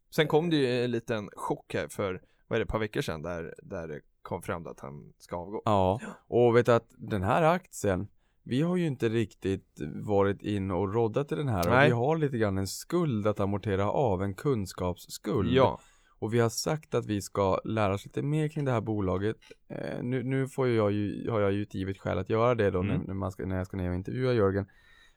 [0.09, 3.01] Sen kom det ju en liten chock här för, vad är det, ett par veckor
[3.01, 5.61] sedan där, där det kom fram att han ska avgå.
[5.65, 8.07] ja, och vet att den här aktien
[8.43, 11.77] vi har ju inte riktigt varit in och roddat i den här Nej.
[11.83, 15.49] och vi har lite grann en skuld att amortera av, en kunskapsskuld.
[15.51, 15.79] Ja,
[16.19, 19.35] Och vi har sagt att vi ska lära oss lite mer kring det här bolaget.
[19.69, 22.71] Eh, nu, nu får jag ju, har jag ju ett givet skäl att göra det
[22.71, 23.01] då Mm.
[23.01, 24.65] när, när, ska, när jag ska ner och intervjua Jörgen.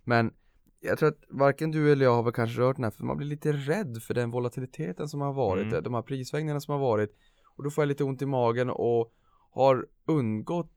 [0.05, 0.33] Men
[0.81, 3.17] jag tror att varken du eller jag har väl kanske rört den här för man
[3.17, 5.83] blir lite rädd för den volatiliteten som har varit, Mm.
[5.83, 7.11] de här prissvängningarna som har varit.
[7.57, 9.13] Och då får jag lite ont i magen och
[9.51, 10.73] har undgått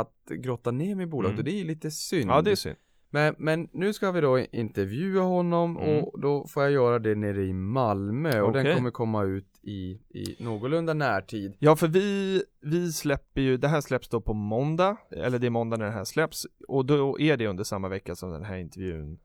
[0.00, 1.38] att grotta ner mig i bolaget Mm.
[1.38, 2.30] och det är lite synd.
[2.30, 2.76] ja det är synd.
[3.14, 6.04] Men, men nu ska vi då intervjua honom Mm.
[6.04, 8.64] och då får jag göra det nere i Malmö och Okej.
[8.64, 11.56] den kommer komma ut i, i någorlunda närtid.
[11.58, 15.50] Ja, för vi, vi släpper ju, det här släpps då på måndag, eller det är
[15.50, 18.56] måndag när det här släpps, och då är det under samma vecka som den här
[18.56, 19.18] intervjun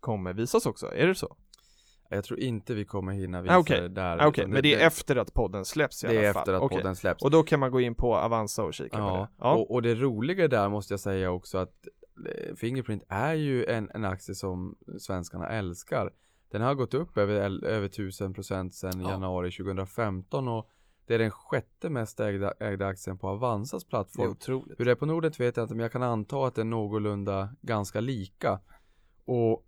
[0.00, 1.36] kommer visas också, är det så?
[2.14, 3.80] Jag tror inte vi kommer hinna visa Ah, okej.
[3.80, 4.18] det där.
[4.18, 6.40] Ah, Okej, utan men det är efter att podden släpps i det alla är fall?
[6.40, 6.78] efter att Okej.
[6.78, 7.22] podden släpps.
[7.24, 9.28] Och då kan man gå in på Avanza och kika på ja, det?
[9.38, 11.86] Ja, Och, och det roliga där måste jag säga också att
[12.28, 16.10] eh, Fingerprint är ju en, en aktie som svenskarna älskar.
[16.50, 19.10] Den har gått upp över, över 1000% sedan Ja.
[19.10, 20.68] januari 2015 och
[21.06, 24.30] det är den sjätte mest ägda, ägda aktien på Avanzas det är plattform.
[24.30, 24.80] otroligt.
[24.80, 26.64] Hur det är på Nordnet vet jag inte, men jag kan anta att det är
[26.64, 28.60] någorlunda ganska lika.
[29.24, 29.64] Och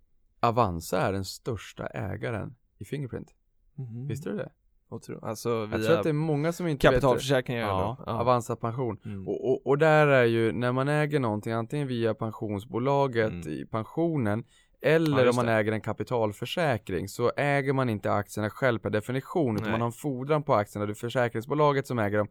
[0.47, 3.27] Avanza är den största ägaren i Fingerprint.
[3.75, 4.07] Mhm.
[4.07, 4.51] Visste du det?
[4.89, 5.25] Otro...
[5.25, 6.95] Alltså Jag tror via att det är många som inte vet det.
[6.95, 8.11] kapitalförsäkringar Ja, då?
[8.11, 8.97] Avanza pension.
[9.05, 9.27] Mm.
[9.27, 13.47] Och, och, och där är ju, när man äger någonting, antingen via pensionsbolaget Mm.
[13.47, 14.43] i pensionen,
[14.79, 15.51] Ja, eller om just man det.
[15.51, 19.71] äger en kapitalförsäkring, så äger man inte aktierna själv per definition, utan Nej.
[19.71, 22.27] man har en fordran på aktierna, det är försäkringsbolaget som äger dem.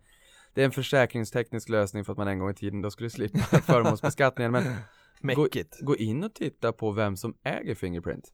[0.55, 3.39] Det är en försäkringsteknisk lösning för att man en gång i tiden då skulle slippa
[3.67, 4.63] förmånsbeskattningen, men
[5.25, 5.81] Mäckigt.
[5.81, 8.25] gå in och titta på vem som äger Fingerprint.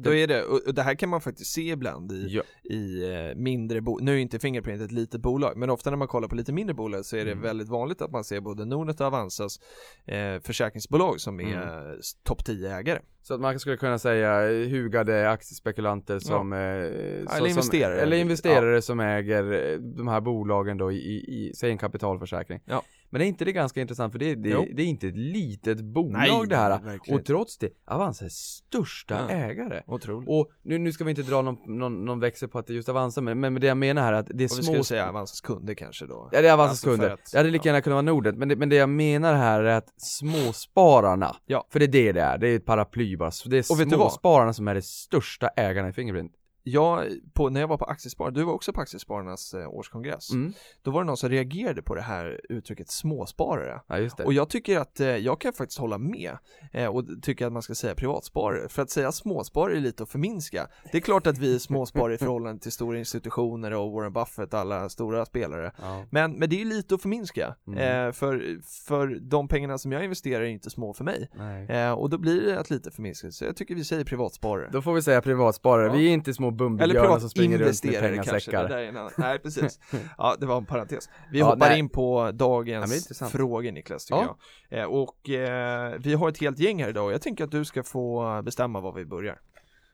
[0.00, 2.42] Då är det, och det här kan man faktiskt se ibland i, Ja.
[2.74, 6.08] i eh, mindre bolag, nu är inte Fingerprint ett litet bolag, men ofta när man
[6.08, 7.42] kollar på lite mindre bolag så är det Mm.
[7.42, 9.60] väldigt vanligt att man ser både Nordnet och Avanzas
[10.06, 11.44] eh, försäkringsbolag som är
[11.84, 12.00] Mm.
[12.24, 13.00] topp 10 ägare.
[13.22, 18.00] Så att man skulle kunna säga eh, hugade aktiespekulanter som, eh, så- eller som investerare.
[18.00, 22.60] Eller investerare som äger eh, de här bolagen då i, i, i säg en kapitalförsäkring.
[22.64, 22.82] Ja.
[23.10, 26.48] Men är inte det ganska intressant för det, det, det är inte ett litet bolag
[26.48, 26.80] det här.
[26.80, 29.34] verkligen Och trots det, Avanza är största Ja.
[29.34, 29.82] ägare.
[29.86, 30.28] Otroligt.
[30.28, 32.74] Och nu, nu ska vi inte dra någon, någon, någon växel på att det är
[32.74, 34.62] just Avanza, men, men det jag menar här är att det är Och vi små
[34.62, 36.28] skulle säga Avanzas kunder kanske då.
[36.32, 37.10] Ja det är Avanzas Alltså kunder.
[37.10, 39.60] att- det hade lika gärna kunnat vara Nordnet, men det, men det jag menar här
[39.60, 41.66] är att småspararna, Ja.
[41.70, 44.52] för det är det det är, det är ett paraply bara, så det är småspararna
[44.52, 46.32] som är de största ägarna i Fingerprint.
[46.70, 50.52] Jag, på, när jag var på Aktiespararna, du var också på Aktiespararnas eh, årskongress, Mm.
[50.82, 53.80] då var det någon som reagerade på det här uttrycket småsparare.
[53.86, 54.24] Ja.
[54.24, 56.38] Och jag tycker att, eh, jag kan faktiskt hålla med
[56.72, 58.68] eh, och tycker att man ska säga privatsparare.
[58.68, 60.66] För att säga småsparare är lite att förminska.
[60.92, 64.54] Det är klart att vi är småsparare i förhållande till stora institutioner och Warren Buffett,
[64.54, 65.72] alla stora spelare.
[65.82, 66.04] ja.
[66.10, 67.54] Men, men det är lite att förminska.
[67.66, 68.12] Mm.
[68.12, 71.30] För, för de pengarna som jag investerar är inte små för mig.
[71.96, 73.30] Och då blir det att lite förminska.
[73.30, 74.68] Så jag tycker vi säger privatsparare.
[74.72, 75.92] Då får vi säga privatsparare, Ja.
[75.92, 78.50] vi är inte små Eller Bumbibjörnar som springer runt med kanske.
[78.50, 78.70] Pengasäckar.
[78.70, 79.10] en annan.
[79.16, 79.80] Nej, precis.
[80.18, 81.08] Ja, det var en parentes.
[81.32, 81.78] Vi Ja, hoppar nej.
[81.78, 84.36] in på dagens frågor Niklas, tycker Ja.
[84.68, 84.80] jag.
[84.80, 87.64] Eh, och eh, vi har ett helt gäng här idag och jag tänker att du
[87.64, 89.38] ska få bestämma var vi börjar.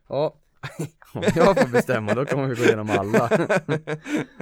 [0.08, 0.34] Ja,
[1.14, 3.30] Om jag får bestämma då kommer vi gå igenom alla.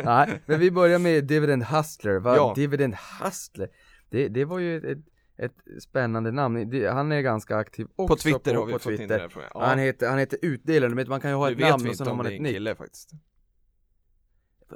[0.04, 2.18] Nej, men vi börjar med Dividend Hustler.
[2.18, 2.36] Va?
[2.36, 2.52] Ja.
[2.56, 3.68] Dividend Hustler.
[4.10, 4.98] Det, det var ju ett, ett,
[5.44, 6.70] ett spännande namn.
[6.70, 9.14] Det, han är ganska aktiv också På Twitter på, har vi på fått in Twitter.
[9.16, 9.50] det här frågan.
[9.54, 11.90] Han heter, han heter utdelare, men man kan ju ha nu ett vet namn vi
[11.90, 13.10] och sen inte har om man det är ett en kille faktiskt.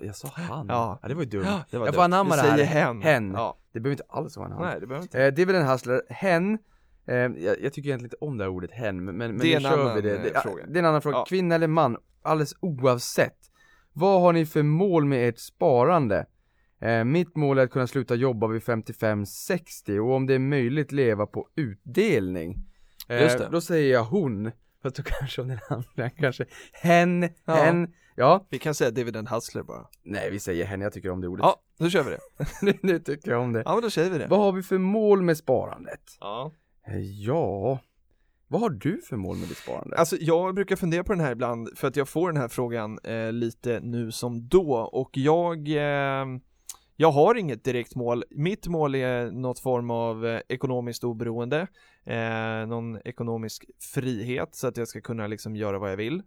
[0.03, 0.67] Jag sa han?
[0.69, 0.99] Ja.
[1.09, 1.43] det var ju dumt.
[1.47, 2.57] Ja, det var jag får anamma Vi det här.
[2.57, 3.03] säger hen.
[3.03, 3.33] Hen.
[3.35, 3.59] Ja.
[3.73, 4.63] Det behöver inte alls vara en han.
[4.63, 5.25] Nej, det behöver inte.
[5.25, 6.59] Eh, Dividend Hustler, hen.
[7.07, 9.61] Eh, jag, jag tycker egentligen inte om det här ordet hen, men, men Det är
[9.61, 10.17] nu en kör vi det.
[10.17, 10.65] eh, det, fråga.
[10.67, 11.17] det är en annan fråga.
[11.17, 11.25] Ja.
[11.29, 13.39] Kvinna eller man, alldeles oavsett.
[13.93, 16.27] Vad har ni för mål med ert sparande?
[16.81, 20.93] Eh, mitt mål är att kunna sluta jobba vid 55-60 och om det är möjligt
[20.93, 22.65] leva på utdelning.
[23.09, 23.51] Eh.
[23.51, 24.51] Då säger jag hon,
[24.83, 27.55] för att då kanske om den andra kanske hen, Ja.
[27.55, 28.47] hen, ja.
[28.51, 29.87] Vi kan säga dividend hustler bara.
[30.03, 31.43] Nej vi säger hen, jag tycker om det ordet.
[31.45, 32.21] Ja, då kör vi det.
[32.63, 33.63] nu, nu tycker jag om det.
[33.65, 34.27] Ja, men då säger vi det.
[34.27, 36.01] Vad har vi för mål med sparandet?
[36.21, 36.53] Ja.
[36.87, 37.79] Eh, Ja,
[38.49, 39.97] vad har du för mål med ditt sparande?
[39.97, 42.99] Alltså jag brukar fundera på den här ibland för att jag får den här frågan
[43.05, 46.25] eh, lite nu som då och jag eh,
[46.97, 48.25] jag har inget direkt mål.
[48.31, 51.67] Mitt mål är något form av eh, ekonomiskt oberoende,
[52.05, 56.23] eh, någon ekonomisk frihet så att jag ska kunna liksom göra vad jag vill.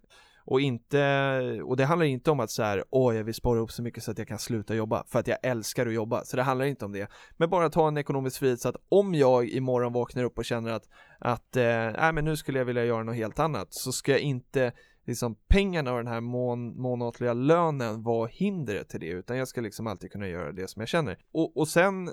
[0.45, 3.71] Och inte, och det handlar inte om att så här, åh jag vill spara upp
[3.71, 6.25] så mycket så att jag kan sluta jobba för att jag älskar att jobba.
[6.25, 7.09] Så det handlar inte om det.
[7.37, 10.71] Men bara ta en ekonomisk frihet så att om jag imorgon vaknar upp och känner
[10.71, 14.11] att att, eh, nej men nu skulle jag vilja göra något helt annat så ska
[14.11, 14.71] jag inte
[15.09, 19.61] liksom pengarna och den här mån, månatliga lönen var hindret till det utan jag ska
[19.61, 21.17] liksom alltid kunna göra det som jag känner.
[21.31, 22.11] Och, och sen,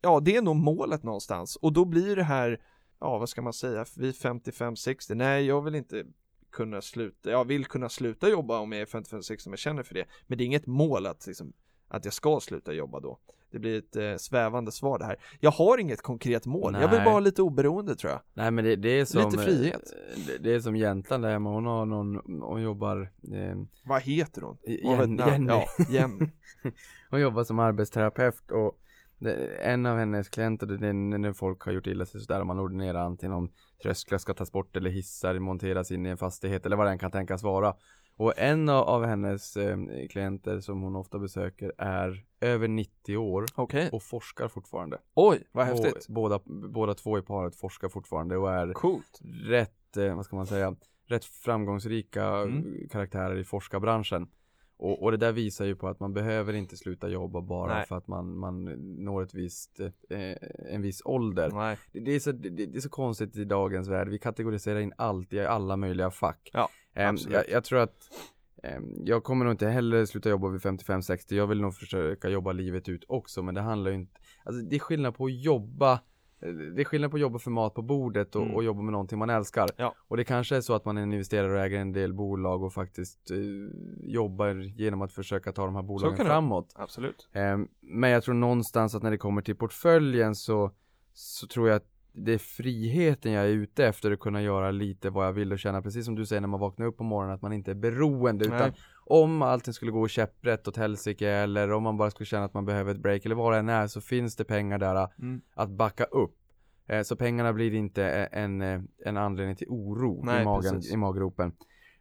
[0.00, 2.60] ja det är nog målet någonstans och då blir det här,
[3.00, 6.04] ja vad ska man säga, vid 55-60, nej jag vill inte
[6.52, 9.94] kunna sluta, jag vill kunna sluta jobba om jag är 55-60 om jag känner för
[9.94, 10.04] det.
[10.26, 11.52] Men det är inget mål att, liksom,
[11.88, 13.18] att jag ska sluta jobba då.
[13.50, 15.16] Det blir ett eh, svävande svar det här.
[15.40, 17.04] Jag har inget konkret mål, jag vill Nej.
[17.04, 18.20] bara ha lite oberoende tror jag.
[18.34, 19.82] Nej men det, det är som Lite frihet.
[20.16, 23.00] eh, Det, det är som Jämtland där hemma, hon har någon, hon jobbar
[23.32, 24.56] eh, Vad heter hon?
[24.66, 25.18] Jen-.
[25.18, 25.46] Jenny.
[25.48, 26.26] Ja, Jenny.
[27.10, 28.78] Hon jobbar som arbetsterapeut och
[29.18, 32.46] det, en av hennes klienter, det är när folk har gjort illa sig sådär, om
[32.46, 33.50] man ordinerar antingen om
[33.82, 37.10] trösklar ska tas bort eller hissar monteras in i en fastighet eller vad den kan
[37.10, 37.74] tänkas vara.
[38.16, 39.76] Och en av, hennes eh,
[40.10, 43.88] klienter som hon ofta besöker är över 90 år Okej.
[43.92, 44.98] och forskar fortfarande.
[45.14, 46.08] Oj, vad Och häftigt.
[46.08, 49.20] båda, båda två i paret forskar fortfarande och är Coolt.
[49.44, 52.88] rätt, eh, vad ska man säga, rätt framgångsrika Mm.
[52.90, 54.28] karaktärer i forskarbranschen.
[54.76, 57.86] Och, och det där visar ju på att man behöver inte sluta jobba bara Nej.
[57.86, 58.64] för att man, man
[59.04, 60.36] når ett visst, eh,
[60.74, 61.50] en viss ålder.
[61.92, 64.92] Det, det, är så, det, det är så konstigt i dagens värld, vi kategoriserar in
[64.98, 66.50] allt i alla möjliga fack.
[66.52, 67.34] Ja, absolut.
[67.34, 67.96] jag, jag tror att
[68.62, 72.52] ehm, jag kommer nog inte heller sluta jobba vid 55-60, jag vill nog försöka jobba
[72.52, 76.00] livet ut också, men det handlar ju inte, alltså det är skillnad på att jobba
[76.52, 78.54] det är skillnad på att jobba för mat på bordet och, Mm.
[78.54, 79.68] och jobba med någonting man älskar.
[79.76, 79.94] Ja.
[80.08, 82.62] Och det kanske är så att man är en investerare och äger en del bolag
[82.62, 83.36] och faktiskt eh,
[84.02, 86.72] jobbar genom att försöka ta de här bolagen kan det framåt.
[86.74, 87.28] Absolut.
[87.32, 90.70] Ehm, men jag tror någonstans att när det kommer till portföljen så,
[91.12, 95.10] så tror jag att det är friheten jag är ute efter att kunna göra lite
[95.10, 97.34] vad jag vill och känna precis som du säger när man vaknar upp på morgonen
[97.34, 98.72] att man inte är beroende utan Nej.
[99.06, 102.64] Om allting skulle gå käpprätt åt helsike eller om man bara skulle känna att man
[102.64, 105.40] behöver ett break eller vad det än är så finns det pengar där äh, Mm.
[105.54, 106.36] att backa upp.
[106.88, 108.60] Eh, Så pengarna blir inte en,
[109.04, 110.92] en anledning till oro Nej, i, magen, precis.
[110.92, 111.52] i maggropen.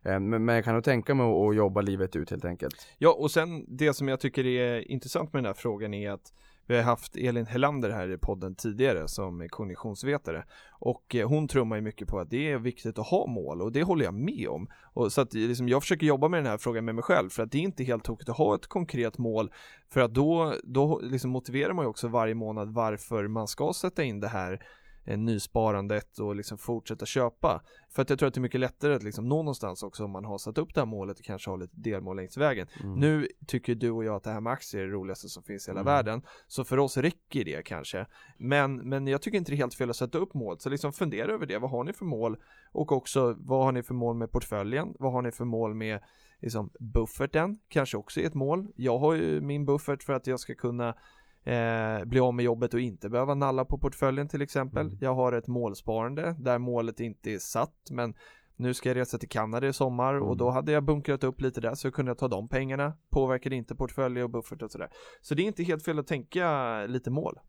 [0.05, 2.75] Eh, Men, men jag kan nog tänka mig att, att jobba livet ut helt enkelt.
[2.97, 6.33] Ja, och sen det som jag tycker är intressant med den här frågan är att
[6.67, 11.47] vi har haft Elin Helander här i podden tidigare som är kognitionsvetare och eh, hon
[11.47, 14.13] trummar ju mycket på att det är viktigt att ha mål och det håller jag
[14.13, 14.67] med om.
[14.93, 17.29] Och så att eh, liksom, jag försöker jobba med den här frågan med mig själv
[17.29, 19.51] för att det är inte helt tokigt att ha ett konkret mål
[19.89, 24.03] för att då, då liksom motiverar man ju också varje månad varför man ska sätta
[24.03, 24.65] in det här
[25.05, 27.61] nysparandet och liksom fortsätta köpa.
[27.89, 30.11] För att jag tror att det är mycket lättare att liksom nå någonstans också om
[30.11, 32.67] man har satt upp det här målet och kanske har lite delmål längs vägen.
[32.83, 32.99] Mm.
[32.99, 35.67] Nu tycker du och jag att det här med aktier är det roligaste som finns
[35.67, 35.93] i hela Mm.
[35.93, 36.21] världen.
[36.47, 38.05] Så för oss räcker det kanske.
[38.37, 40.59] Men, men jag tycker inte det är helt fel att sätta upp mål.
[40.59, 41.57] Så liksom fundera över det.
[41.57, 42.37] Vad har ni för mål?
[42.71, 44.93] Och också vad har ni för mål med portföljen?
[44.99, 45.99] Vad har ni för mål med
[46.41, 47.59] liksom, bufferten?
[47.67, 48.67] Kanske också är ett mål.
[48.75, 50.95] Jag har ju min buffert för att jag ska kunna
[51.43, 54.85] eh, bli av med jobbet och inte behöva nalla på portföljen till exempel.
[54.85, 54.97] Mm.
[55.01, 58.13] Jag har ett målsparande där målet inte är satt men
[58.55, 60.37] nu ska jag resa till Kanada i sommar och Mm.
[60.37, 62.93] då hade jag bunkrat upp lite där så kunde jag ta de pengarna.
[63.09, 64.89] Påverkar inte portfölj och buffert och sådär.
[65.21, 67.39] Så det är inte helt fel att tänka lite mål.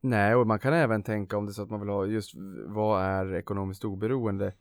[0.00, 2.32] Nej, och man kan även tänka om det är så att man vill ha just
[2.66, 4.46] vad är ekonomiskt oberoende.
[4.46, 4.52] Eh,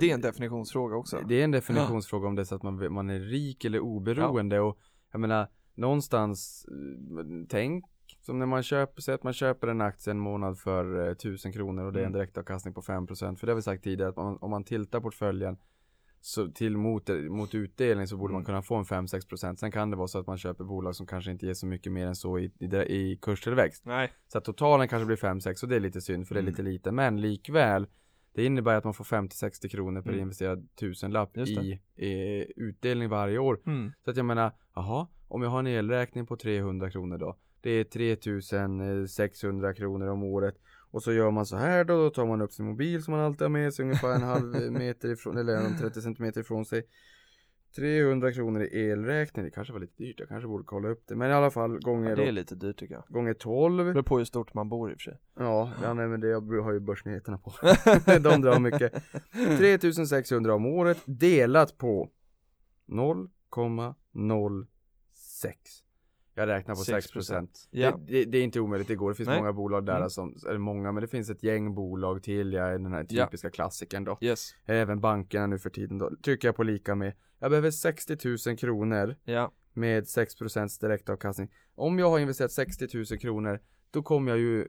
[0.00, 1.20] Det är en definitionsfråga också.
[1.28, 4.60] Det är en definitionsfråga om det är så att man, man är rik eller oberoende
[4.60, 4.78] och
[5.12, 7.84] jag menar någonstans eh, tänk
[8.26, 11.52] som när man köper, säg att man köper en aktie en månad för eh, 1000
[11.52, 12.18] kronor och det är en Mm.
[12.18, 15.56] direktavkastning på 5% för det har vi sagt tidigare att om, om man tiltar portföljen
[16.20, 18.34] så till mot, mot utdelning så borde Mm.
[18.36, 21.06] man kunna få en 5-6% Sen kan det vara så att man köper bolag som
[21.06, 24.12] kanske inte ger så mycket mer än så i, i, i kurstillväxt Nej.
[24.28, 26.52] Så att totalen kanske blir 5-6 och det är lite synd för det är Mm.
[26.52, 27.86] lite lite Men likväl
[28.32, 30.20] Det innebär att man får 50-60 kronor per Mm.
[30.22, 33.92] investerad tusenlapp i, i utdelning varje år Mm.
[34.04, 37.70] Så att jag menar, jaha, om jag har en elräkning på 300 kronor då Det
[37.70, 40.54] är 3600 kronor om året.
[40.90, 43.20] Och så gör man så här då, då tar man upp sin mobil som man
[43.20, 46.82] alltid har med sig ungefär en halv meter ifrån, eller en 30 centimeter ifrån sig.
[47.76, 51.16] 300 kronor i elräkning, det kanske var lite dyrt, jag kanske borde kolla upp det.
[51.16, 53.04] Men i alla fall gånger, Ja, det är lite dyrt tycker jag.
[53.08, 55.18] gånger Det 12 beror på hur stort man bor i och för sig.
[55.38, 57.52] Ja, ja nej men det, jag har ju börsnyheterna på.
[58.18, 58.92] De drar mycket.
[59.58, 62.10] 3600 om året delat på
[62.88, 65.83] 0,06
[66.36, 67.48] Jag räknar på 6%, 6%.
[67.70, 67.90] Ja.
[68.06, 69.10] det, det, det är inte omöjligt, det går.
[69.10, 69.38] Det finns Nej.
[69.38, 70.10] många bolag där Mm.
[70.10, 73.26] som, eller många, men det finns ett gäng bolag till, jag är den här Ja.
[73.26, 74.50] typiska klassikern då Yes.
[74.66, 78.16] Även bankerna nu för tiden då, trycker jag på lika med Jag behöver 60
[78.48, 79.52] 000 kronor Ja.
[79.72, 83.60] med 6% direktavkastning Om jag har investerat 60 000 kronor
[83.94, 84.68] Då kommer jag ju,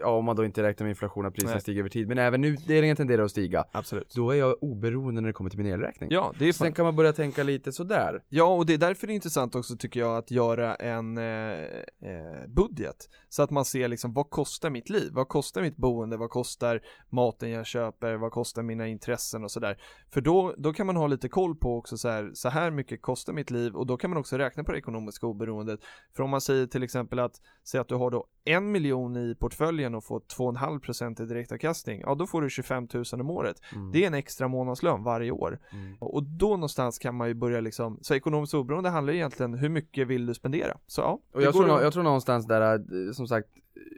[0.00, 1.60] ja om man då inte räknar med inflation och priserna Nej.
[1.60, 4.14] stiger över tid Men även utdelningen tenderar att stiga Absolut.
[4.14, 6.84] Då är jag oberoende när det kommer till min elräkning Ja, det är Sen kan
[6.84, 10.00] man börja tänka lite sådär Ja, och det är därför det är intressant också tycker
[10.00, 13.08] jag att göra en eh, eh, budget.
[13.28, 15.10] Så att man ser liksom, vad kostar mitt liv?
[15.12, 16.16] Vad kostar mitt boende?
[16.16, 18.14] Vad kostar maten jag köper?
[18.14, 19.82] Vad kostar mina intressen och sådär?
[20.10, 23.02] För då, då kan man ha lite koll på också så här, så här mycket
[23.02, 25.80] kostar mitt liv och då kan man också räkna på det ekonomiska oberoendet.
[26.16, 29.34] För om man säger till exempel att, säg att du har då en miljon i
[29.34, 33.56] portföljen och får 2,5% i direktavkastning, ja då får du 25 000 om året.
[33.92, 35.58] Det är en extra månadslön varje år.
[35.72, 35.96] Mm.
[36.00, 39.68] Och då någonstans kan man ju börja liksom, så ekonomiskt oberoende handlar ju egentligen hur
[39.68, 40.78] mycket vill du spendera?
[40.86, 43.48] Så ja, Och jag tror, att- jag tror någonstans där, eh, som sagt,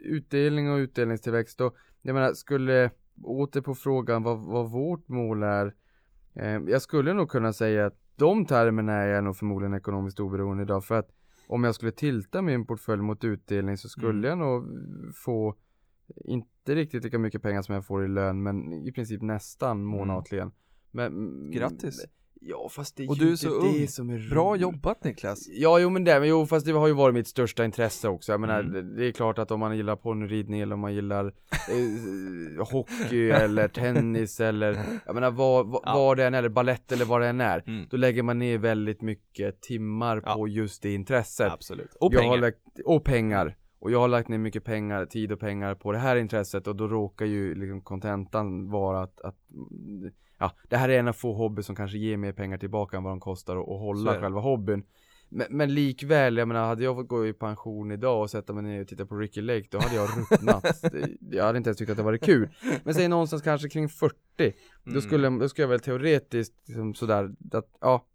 [0.03, 2.89] utdelning och utdelningstillväxt och jag menar, skulle,
[3.23, 5.73] åter på frågan vad, vad vårt mål är,
[6.35, 10.63] eh, jag skulle nog kunna säga att de termerna är jag nog förmodligen ekonomiskt oberoende
[10.63, 11.09] idag för att
[11.47, 14.65] om jag skulle tilta min portfölj mot utdelning så skulle jag nog
[15.15, 15.55] få
[16.15, 20.51] inte riktigt lika mycket pengar som jag får i lön men i princip nästan månatligen.
[20.91, 21.51] Men, Mm.
[21.51, 22.05] Grattis.
[22.47, 23.87] Ja fast det är Och ju du är inte så det ung.
[23.87, 24.61] som är Bra roligt.
[24.61, 25.47] jobbat Niklas!
[25.49, 28.31] Ja, jo men det, men jo fast det har ju varit mitt största intresse också.
[28.31, 28.95] Jag menar, Mm.
[28.95, 33.67] det, är klart att om man gillar ponnyridning eller om man gillar eh, hockey eller
[33.67, 35.93] tennis eller jag menar vad, vad, Ja.
[35.95, 37.63] vad det än är, eller ballett eller vad det än är.
[37.67, 37.85] Mm.
[37.89, 40.33] Då lägger man ner väldigt mycket timmar Ja.
[40.35, 41.51] på just det intresset.
[41.51, 41.93] Absolut.
[41.99, 42.29] Och jag pengar!
[42.35, 43.55] Har lagt, och pengar.
[43.79, 46.75] Och jag har lagt ner mycket pengar, tid och pengar på det här intresset och
[46.75, 49.35] då råkar ju liksom kontentan vara att, att
[50.37, 53.03] ja, det här är en av få hobby som kanske ger mer pengar tillbaka än
[53.03, 54.83] vad de kostar Så är hålla själva hobbyn.
[55.29, 58.63] Men, men likväl, jag menar hade jag fått gå i pension idag och sätta mig
[58.63, 60.65] ner och titta på Ricky Lake då hade jag ruttnat.
[61.31, 62.49] Jag hade inte ens tyckt att det varit kul.
[62.83, 64.15] Men säg någonstans kanske kring 40.
[64.83, 65.01] Då Mm.
[65.01, 68.05] skulle, då skulle jag väl teoretiskt liksom sådär att ja,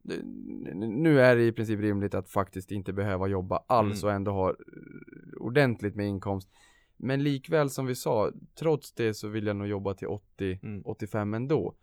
[0.74, 4.08] nu är det i princip rimligt att faktiskt inte behöva jobba alls Mm.
[4.10, 4.54] och ändå ha eh,
[5.40, 6.48] ordentligt med inkomst.
[6.96, 10.82] Men likväl som vi sa, trots det så vill jag nog jobba till 80, Mm.
[10.84, 11.74] 85 ändå.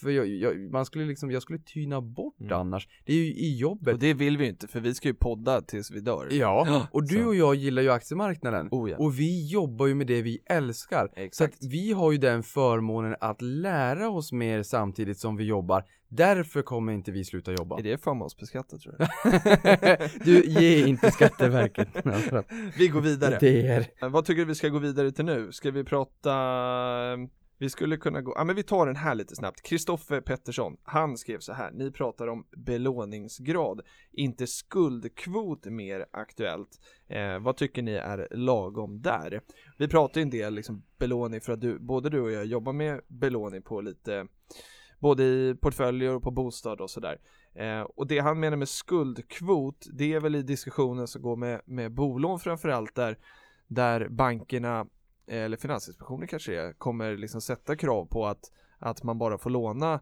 [0.00, 2.52] För jag, jag, man skulle liksom, jag skulle tyna bort Mm.
[2.52, 2.88] annars.
[3.04, 3.94] Det är ju i jobbet.
[3.94, 6.86] Och det vill vi ju inte för vi ska ju podda tills vi dör Ja,
[6.92, 7.26] och du så.
[7.26, 8.68] och jag gillar ju aktiemarknaden.
[8.70, 8.96] Oh ja.
[8.96, 11.06] Och vi jobbar ju med det vi älskar.
[11.14, 11.54] Så Exakt.
[11.54, 15.84] att vi har ju den förmånen att lära oss mer samtidigt som vi jobbar.
[16.10, 17.78] Därför kommer inte vi sluta jobba.
[17.78, 19.08] Är det förmånsbeskattat tror jag?
[20.24, 21.88] du, ge inte Skatteverket
[22.78, 23.86] vi går vidare idéer.
[24.00, 25.52] Men Vad tycker du vi ska gå vidare till nu?
[25.52, 26.30] Ska vi prata
[27.58, 29.62] vi skulle kunna gå, ja men vi tar den här lite snabbt.
[29.62, 33.80] Kristoffer Pettersson, han skrev så här, ni pratar om belåningsgrad,
[34.12, 36.80] inte skuldkvot mer aktuellt.
[37.08, 39.40] Eh, vad tycker ni är lagom där?
[39.78, 42.72] Vi pratar ju en del liksom belåning för att du, både du och jag jobbar
[42.72, 44.26] med belåning på lite,
[44.98, 47.18] både i portföljer och på bostad och sådär.
[47.54, 51.60] Eh, och det han menar med skuldkvot, det är väl i diskussionen som går med,
[51.64, 53.18] med bolån framförallt där,
[53.66, 54.86] där bankerna
[55.28, 58.40] eller Finansinspektionen kanske är, kommer liksom sätta krav på att,
[58.78, 60.00] att man bara får låna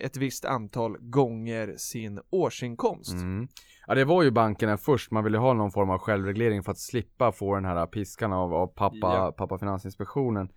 [0.00, 3.12] ett visst antal gånger sin årsinkomst.
[3.12, 3.48] Mm.
[3.86, 6.78] Ja det var ju bankerna först, man ville ha någon form av självreglering för att
[6.78, 9.34] slippa få den här piskan av, av pappa, Ja.
[9.36, 10.48] pappa Finansinspektionen.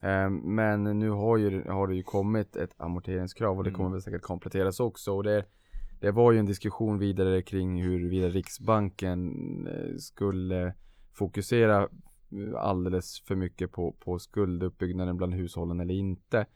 [0.00, 3.76] Eh, men nu har, ju, har det ju kommit ett amorteringskrav och det Mm.
[3.76, 5.12] kommer väl säkert kompletteras också.
[5.12, 5.44] Och det,
[6.00, 9.32] det var ju en diskussion vidare kring huruvida Riksbanken
[9.66, 10.74] eh, skulle
[11.12, 11.88] fokusera
[12.56, 16.46] alldeles för mycket på, på skulduppbyggnaden bland hushållen eller inte.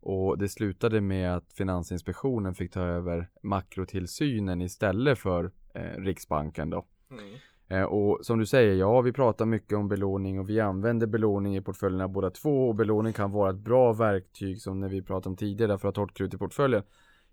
[0.00, 6.86] Och det slutade med att Finansinspektionen fick ta över makrotillsynen istället för eh, Riksbanken då.
[7.10, 7.34] Mm.
[7.68, 11.56] Eh, och som du säger, ja vi pratar mycket om belåning och vi använder belåning
[11.56, 15.28] i portföljerna båda två och belåning kan vara ett bra verktyg som när vi pratade
[15.28, 16.82] om tidigare för att ha torrt krut i portföljen.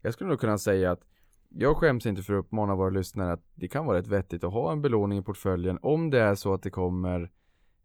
[0.01, 1.01] jag skulle nog kunna säga att
[1.49, 4.53] jag skäms inte för att uppmana våra lyssnare att det kan vara rätt vettigt att
[4.53, 7.31] ha en belåning i portföljen om det är så att det kommer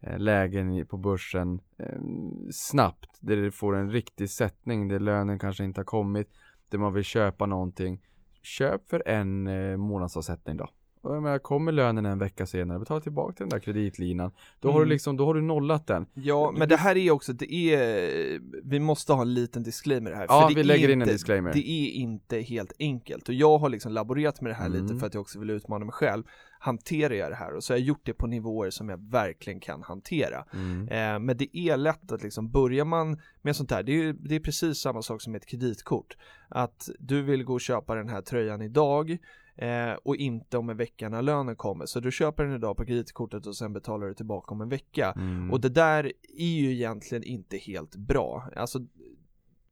[0.06, 3.18] Eh, lägen på börsen ehm, snabbt.
[3.20, 6.28] Där du får en riktig sättning där lönen kanske inte har kommit
[6.68, 8.02] där man vill köpa någonting.
[8.42, 10.68] Köp för en eh, månadsavsättning då
[11.04, 14.30] och jag menar, kommer lönen en vecka senare, betala tillbaka den där kreditlinan.
[14.60, 14.88] Då har du Mm.
[14.90, 16.06] liksom, då har du nollat den.
[16.14, 20.26] Ja, men det här är också, det är, vi måste ha en liten disclaimer här.
[20.28, 21.52] Ja, vi lägger in en inte, disclaimer.
[21.52, 25.00] Det är inte helt enkelt och jag har liksom laborerat med det här lite Mm.
[25.00, 26.22] för att jag också vill utmana mig själv.
[26.58, 29.60] Hanterar jag det här och så har jag gjort det på nivåer som jag verkligen
[29.60, 30.44] kan hantera.
[30.54, 30.88] Mm.
[30.88, 34.34] Eh, men det är lätt att liksom, börjar man med sånt här, det är, det
[34.34, 36.16] är precis samma sak som ett kreditkort.
[36.48, 39.18] Att du vill gå och köpa den här tröjan idag
[39.56, 41.86] eh, och inte om en vecka när lönen kommer.
[41.86, 45.12] Så du köper den idag på kreditkortet och sen betalar du tillbaka om en vecka.
[45.16, 45.50] Mm.
[45.50, 48.48] Och det där är ju egentligen inte helt bra.
[48.56, 48.78] Alltså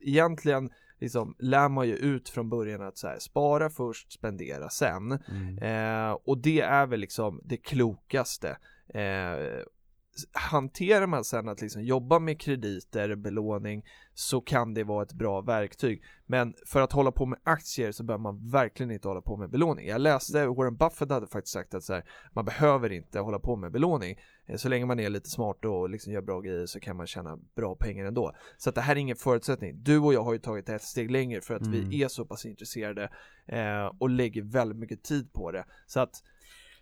[0.01, 0.70] egentligen
[1.01, 5.18] liksom lär man ju ut från början att så här, spara först, spendera sen.
[5.28, 5.59] Mm.
[5.59, 8.57] Eh, och det är väl liksom det klokaste.
[8.95, 9.62] Eh,
[10.32, 13.84] hanterar man sen att liksom jobba med krediter, belåning,
[14.14, 16.02] så kan det vara ett bra verktyg.
[16.26, 19.50] Men för att hålla på med aktier så behöver man verkligen inte hålla på med
[19.50, 19.88] belåning.
[19.88, 23.56] Jag läste, Warren Buffett hade faktiskt sagt att så här, man behöver inte hålla på
[23.56, 24.16] med belåning.
[24.46, 27.06] Eh, Så länge man är lite smart och liksom gör bra grejer så kan man
[27.06, 28.32] tjäna bra pengar ändå.
[28.58, 29.82] Så att det här är ingen förutsättning.
[29.82, 31.88] Du och jag har ju tagit ett steg längre för att Mm.
[31.88, 33.10] vi är så pass intresserade
[33.46, 35.64] eh, och lägger väldigt mycket tid på det.
[35.86, 36.22] Så att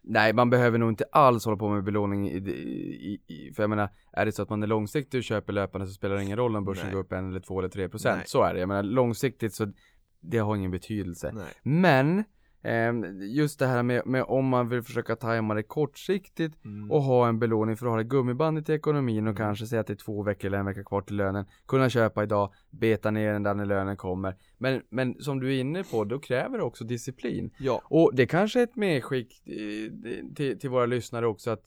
[0.02, 3.70] Nej, man behöver nog inte alls hålla på med belåning i, i, i, för jag
[3.70, 6.36] menar, är det så att man är långsiktig och köper löpande så spelar det ingen
[6.36, 6.94] roll om börsen Nej.
[6.94, 8.28] går upp en eller två eller tre procent.
[8.28, 8.60] Så är det.
[8.60, 9.72] Jag menar, långsiktigt så
[10.20, 11.32] det har ingen betydelse.
[11.34, 11.52] nej.
[11.62, 12.24] Men,
[13.34, 16.90] just det här med, med om man vill försöka tajma det kortsiktigt Mm.
[16.90, 19.36] och ha en belåning för att ha det gummibandet i ekonomin och Mm.
[19.36, 21.44] kanske säga att det är två veckor eller en vecka kvar till lönen.
[21.68, 24.36] Kunna köpa idag, beta ner den där när lönen kommer.
[24.58, 27.50] Men, men som du är inne på, då kräver det också disciplin.
[27.58, 29.92] Ja, Och det kanske är ett medskick eh,
[30.34, 31.64] till, till våra lyssnare också att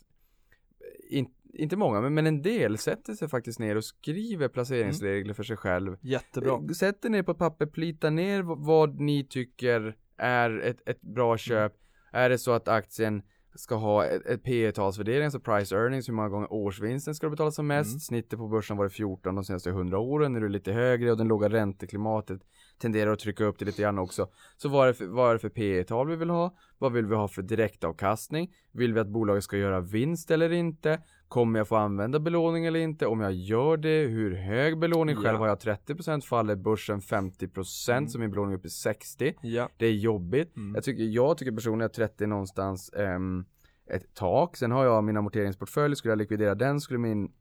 [1.11, 5.33] eh, in, inte många, men, men en del sätter sig faktiskt ner och skriver placeringsregler
[5.33, 5.97] för sig själv.
[6.01, 6.51] jättebra.
[6.53, 11.37] Eh, Sätt er ner på papper, plita ner vad ni tycker är ett, ett bra
[11.37, 11.73] köp.
[12.11, 13.23] Är det så att aktien
[13.55, 17.31] ska ha ett, ett P talsvärdering alltså price earnings, hur många gånger årsvinsten ska du
[17.31, 17.89] betala som mest?
[17.89, 17.99] Mm.
[17.99, 21.11] Snittet på börsen var det 14 de senaste 100 åren, nu är det lite högre
[21.11, 22.41] och den låga ränteklimatet
[22.83, 24.27] tenderar att trycka upp det lite grann också.
[24.57, 26.55] Så vad är det för, vad är det för P tal vi vill ha?
[26.77, 28.53] Vad vill vi ha för direktavkastning?
[28.71, 31.01] Vill vi att bolaget ska göra vinst eller inte?
[31.27, 33.07] Kommer jag få använda belåning eller inte?
[33.07, 35.15] Om jag gör det, hur hög belåning?
[35.15, 35.37] Själv Ja.
[35.37, 38.09] har jag 30% faller börsen 50% Mm.
[38.09, 39.69] så min belåning är uppe i 60 Ja.
[39.77, 40.75] Det är jobbigt Mm.
[40.75, 43.45] jag, tycker, jag tycker personligen att 30 är någonstans ehm,
[43.89, 47.31] ett tak Sen har jag min amorteringsportfölj Skulle jag likvidera den skulle min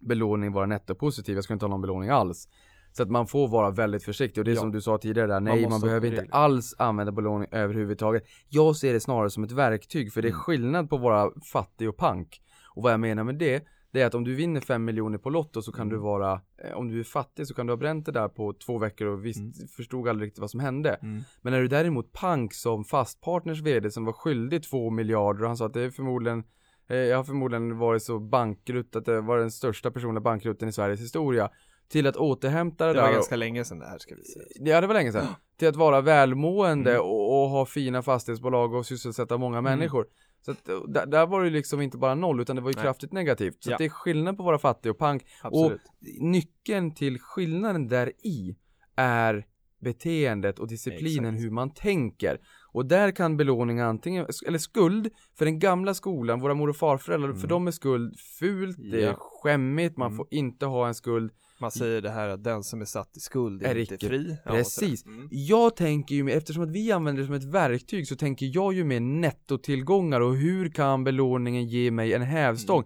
[0.00, 2.48] belåning vara nettopositiv Jag skulle inte ha någon belåning alls
[2.92, 4.60] så att man får vara väldigt försiktig och det är Ja.
[4.60, 8.22] som du sa tidigare där, nej man, ha behöver inte alls använda belåning överhuvudtaget.
[8.48, 10.40] Jag ser det snarare som ett verktyg för det är Mm.
[10.40, 12.42] skillnad på att vara fattig och pank.
[12.74, 15.30] Och vad jag menar med det, det är att om du vinner 5 miljoner på
[15.30, 15.92] Lotto så kan Mm.
[15.94, 16.32] du vara,
[16.64, 19.06] eh, om du är fattig så kan du ha bränt det där på två veckor
[19.06, 19.52] och visst, Mm.
[19.76, 20.90] förstod aldrig riktigt vad som hände.
[20.94, 21.22] Mm.
[21.42, 25.56] Men är du däremot pank som fastpartners vd som var skyldig 2 miljarder och han
[25.56, 26.44] sa att det är förmodligen
[26.90, 30.72] eh, jag har förmodligen varit så bankrutt att det var den största personliga bankrutten i
[30.72, 31.50] Sveriges historia.
[31.88, 34.24] Till att återhämta det, Det där var och- ganska länge sedan det här ska vi
[34.24, 34.44] säga.
[34.74, 35.26] Ja det var länge sedan.
[35.58, 37.02] Till att vara välmående Mm.
[37.02, 40.06] och, och ha fina fastighetsbolag och sysselsätta många människor.
[40.44, 42.82] Så att, där, där var det liksom inte bara noll utan det var ju Nej.
[42.84, 43.56] kraftigt negativt.
[43.64, 43.76] Så Ja.
[43.78, 45.22] det är skillnad på att vara fattig och pank.
[45.42, 45.80] Absolut.
[46.20, 48.56] Nyckeln till skillnaden där i
[48.96, 49.46] är
[49.80, 51.44] beteendet och disciplinen Exakt.
[51.46, 52.38] hur man tänker.
[52.72, 57.28] Och där kan belåning antingen, eller skuld, för den gamla skolan, våra mor och farföräldrar,
[57.28, 57.40] Mm.
[57.40, 59.14] för dem är skuld fult, det är Ja.
[59.18, 60.16] skämmigt, man Mm.
[60.16, 61.32] får inte ha en skuld.
[61.60, 64.08] Man säger det här att den som är satt i skuld är, Är inte icke-
[64.08, 64.36] fri.
[64.44, 65.06] Ja, Precis.
[65.06, 65.28] Mm.
[65.30, 68.84] Jag tänker ju, eftersom att vi använder det som ett verktyg så tänker jag ju
[68.84, 72.84] mer nettotillgångar och hur kan belåningen ge mig en hävstång?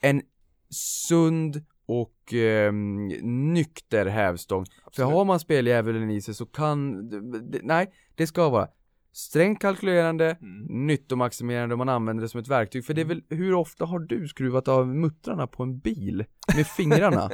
[0.00, 0.22] En
[1.08, 3.08] sund och ehm,
[3.52, 4.64] nykter hävstång.
[4.66, 5.10] För Absolut.
[5.12, 7.08] har man speldjävulen i sig så kan,
[7.62, 8.68] nej, det ska vara
[9.18, 10.86] strängt kalkylerande, Mm.
[10.86, 12.84] nyttomaximerande och man använder det som ett verktyg.
[12.84, 16.24] För det är väl, hur ofta har du skruvat av muttrarna på en bil
[16.56, 17.30] med fingrarna?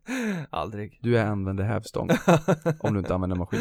[0.50, 0.98] Aldrig.
[1.02, 2.08] Du använder hävstång,
[2.80, 3.60] om du inte använder maskin.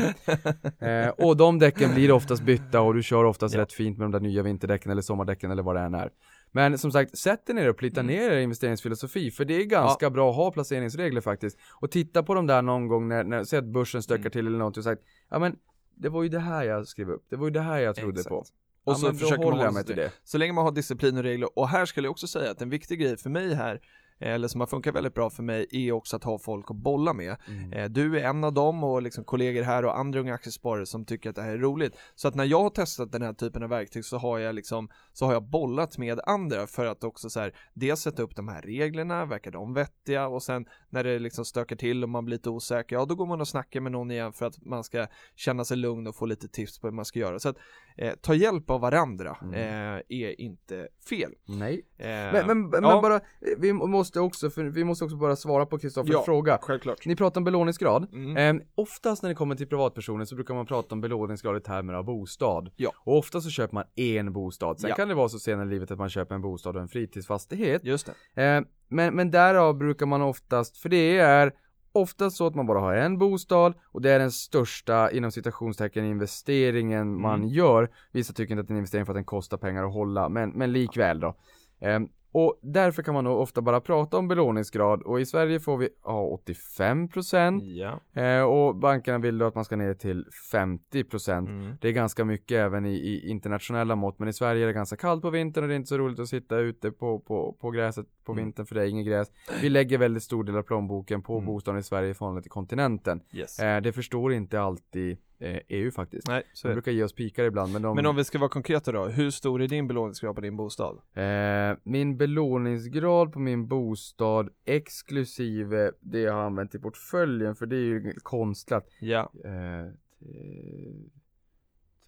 [0.80, 3.62] Eh, och de däcken blir oftast bytta och du kör oftast Ja.
[3.62, 6.10] rätt fint med de där nya vinterdäcken eller sommardäcken eller vad det än är.
[6.52, 8.16] Men som sagt, sätt dig ner och plita Mm.
[8.16, 11.58] ner er investeringsfilosofi, för det är ganska bra att ha placeringsregler faktiskt.
[11.82, 14.32] Och titta på de där någon gång när, när säg att börsen stökar Mm.
[14.32, 15.56] till eller något och sagt, ja men
[15.98, 18.20] det var ju det här jag skrev upp, det var ju det här jag trodde
[18.20, 18.30] Exakt.
[18.30, 18.36] på.
[18.36, 18.48] Och
[18.84, 20.12] Ja, så försöker man hålla sig till det.
[20.24, 21.60] Så länge man har disciplin och regler.
[21.60, 23.82] Och här skulle jag också säga att en viktig grej för mig här
[24.20, 27.14] eller som har funkat väldigt bra för mig, är också att ha folk att bolla
[27.14, 27.36] med.
[27.48, 27.74] Mm.
[27.74, 31.06] Eh, Du är en av dem och liksom kollegor här och andra unga aktiesparare som
[31.06, 31.98] tycker att det här är roligt.
[32.16, 34.90] Så att när jag har testat den här typen av verktyg så har jag liksom,
[35.14, 38.48] så har jag bollat med andra för att också så här, dels sätta upp de
[38.48, 42.38] här reglerna, verkar de vettiga och sen när det liksom stökar till och man blir
[42.38, 45.08] lite osäker, ja då går man och snackar med någon igen för att man ska
[45.36, 47.40] känna sig lugn och få lite tips på hur man ska göra.
[47.40, 47.58] Så att
[47.98, 49.54] eh, ta hjälp av varandra Mm.
[49.54, 51.32] eh, är inte fel.
[51.46, 51.86] Nej.
[51.98, 53.02] Eh, Men, men, men ja.
[53.02, 53.22] bara, eh,
[53.58, 56.24] vi måste också, för vi måste också bara svara på Kristoffers Ja.
[56.26, 56.58] fråga.
[56.62, 57.06] självklart.
[57.06, 58.08] Ni pratar om belåningsgrad.
[58.14, 58.58] Mm.
[58.58, 61.94] Eh, oftast när det kommer till privatpersoner så brukar man prata om belåningsgrad i termer
[61.94, 62.72] av bostad.
[62.76, 62.92] Ja.
[62.98, 64.80] Och ofta så köper man en bostad.
[64.80, 64.96] Sen Ja.
[64.96, 67.84] kan det vara så senare i livet att man köper en bostad och en fritidsfastighet.
[67.84, 68.44] Just det.
[68.44, 71.52] Eh, men, men därav brukar man oftast, för det är
[71.98, 76.06] oftast så att man bara har en bostad och det är den största inom citationstecken
[76.06, 77.22] investeringen Mm.
[77.22, 77.90] man gör.
[78.12, 80.30] Vissa tycker inte att det är en investering för att den kostar pengar att hålla,
[80.30, 81.36] men, men likväl då.
[81.80, 82.00] Eh,
[82.46, 85.90] och därför kan man nog ofta bara prata om belåningsgrad och i Sverige får vi
[86.02, 88.22] ha 85% Ja.
[88.22, 91.38] eh, och bankerna vill då att man ska ner till 50%.
[91.38, 91.74] Mm.
[91.82, 94.96] Det är ganska mycket även i, i internationella mått, men i Sverige är det ganska
[94.96, 97.72] kallt på vintern och det är inte så roligt att sitta ute på, på, på
[97.72, 98.44] gräset på Mm.
[98.46, 99.32] vintern för det är inget gräs.
[99.62, 101.46] Vi lägger väldigt stor del av plånboken på Mm.
[101.46, 103.22] bostaden i Sverige i förhållande till kontinenten.
[103.34, 103.60] Yes.
[103.60, 106.28] Eh, det förstår inte alltid EU faktiskt.
[106.28, 107.96] Nej, så De brukar ge oss pikar ibland, men de...
[107.96, 111.02] Men om vi ska vara konkreta då, hur stor är din belåningsgrad på din bostad?
[111.14, 117.76] Eh, min belåningsgrad på min bostad exklusive det jag har använt i portföljen, för det
[117.76, 118.88] är ju konstlat.
[119.00, 119.32] Ja.
[119.46, 119.92] Eh,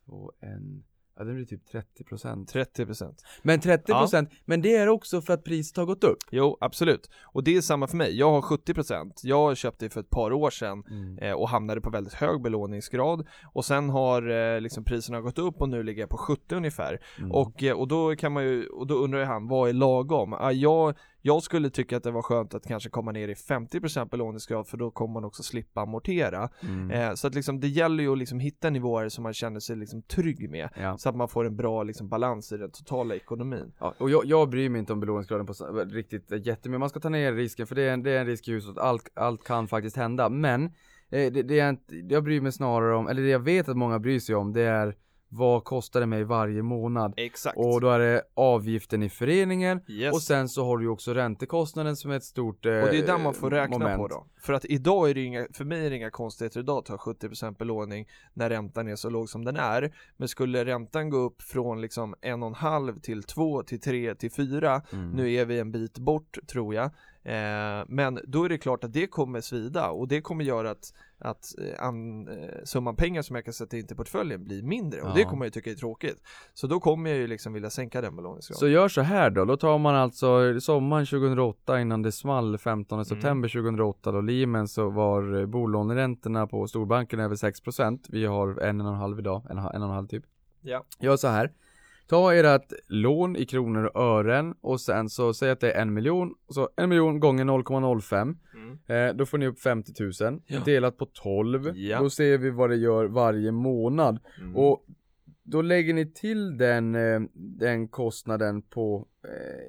[0.06, 0.84] två, en,
[1.20, 1.62] ja det blir typ
[2.10, 2.46] 30%
[2.76, 7.10] 30% Men 30% men det är också för att priset har gått upp Jo, absolut.
[7.22, 8.18] Och det är samma för mig.
[8.18, 9.12] Jag har 70%.
[9.24, 10.84] Jag köpte det för ett par år sedan
[11.22, 13.28] eh, och hamnade på väldigt hög belåningsgrad.
[13.54, 17.00] Och sen har eh, liksom priserna gått upp och nu ligger jag på 70 ungefär.
[17.18, 17.32] Mm.
[17.32, 20.34] Och, eh, och då kan man ju, och då undrar ju han, vad är lagom?
[20.34, 24.10] Ah, jag, jag skulle tycka att det var skönt att kanske komma ner i 50%
[24.10, 26.50] belåningsgrad för då kommer man också slippa amortera.
[26.62, 26.92] Mm.
[26.92, 29.76] Eh, så att liksom det gäller ju att liksom hitta nivåer som man känner sig
[29.76, 30.70] liksom trygg med.
[30.82, 30.98] Ja.
[30.98, 33.74] Så att man får en bra liksom balans i den totala ekonomin.
[33.80, 36.80] Ja, och jag, jag bryr mig inte om belåningsgraden på så- riktigt jättemycket.
[36.80, 38.78] Man ska ta ner risken för det är en, det är en risk i huset.
[38.78, 40.30] Allt, allt kan faktiskt hända.
[40.30, 40.70] Men eh,
[41.10, 41.78] det, det är
[42.10, 44.62] jag bryr mig snarare om, eller det jag vet att många bryr sig om, det
[44.62, 44.96] är
[45.32, 47.14] vad kostar det mig varje månad?
[47.18, 47.58] Exakt.
[47.58, 50.14] Och då är det avgiften i föreningen yes.
[50.14, 52.98] och sen så har du ju också räntekostnaden som är ett stort eh, Och det
[53.00, 53.98] är där man får räkna moment.
[53.98, 54.26] på då.
[54.42, 56.96] För att idag är det inga, för mig är det inga konstigheter idag att ta
[56.96, 59.92] 70% belåning när räntan är så låg som den är.
[60.18, 65.10] Men skulle räntan gå upp från liksom 1,5 till 2 till 3 till 4, Mm.
[65.12, 66.92] nu är vi en bit bort tror jag.
[67.24, 70.94] Eh, men då är det klart att det kommer svida och det kommer göra att,
[71.20, 75.02] att eh, an, eh, summan pengar som jag kan sätta in till portföljen blir mindre
[75.02, 75.14] och Ja.
[75.16, 76.22] det kommer jag ju tycka är tråkigt.
[76.54, 78.60] Så då kommer jag ju liksom vilja sänka den belåningsgraden.
[78.60, 82.96] Så gör så här då, då tar man alltså sommaren 2008 innan det small 15
[82.96, 83.06] Mm.
[83.06, 88.82] september 2008 då Lehman så var eh, bolåneräntorna på storbanken över 6% Vi har en
[88.82, 90.24] och en halv idag, en, och- en och en halv typ
[90.62, 90.84] Ja.
[91.00, 91.52] Gör så här
[92.10, 95.94] Ta ert lån i kronor och ören och sen så säg att det är en
[95.94, 99.10] miljon så en miljon gånger 0,05 Mm.
[99.10, 99.92] eh, Då får ni upp 50
[100.24, 100.60] 000 Ja.
[100.66, 102.00] Delat på 12 Ja.
[102.00, 104.56] Då ser vi vad det gör varje månad Mm.
[104.56, 104.86] och
[105.44, 109.08] då lägger ni till den, eh, den kostnaden på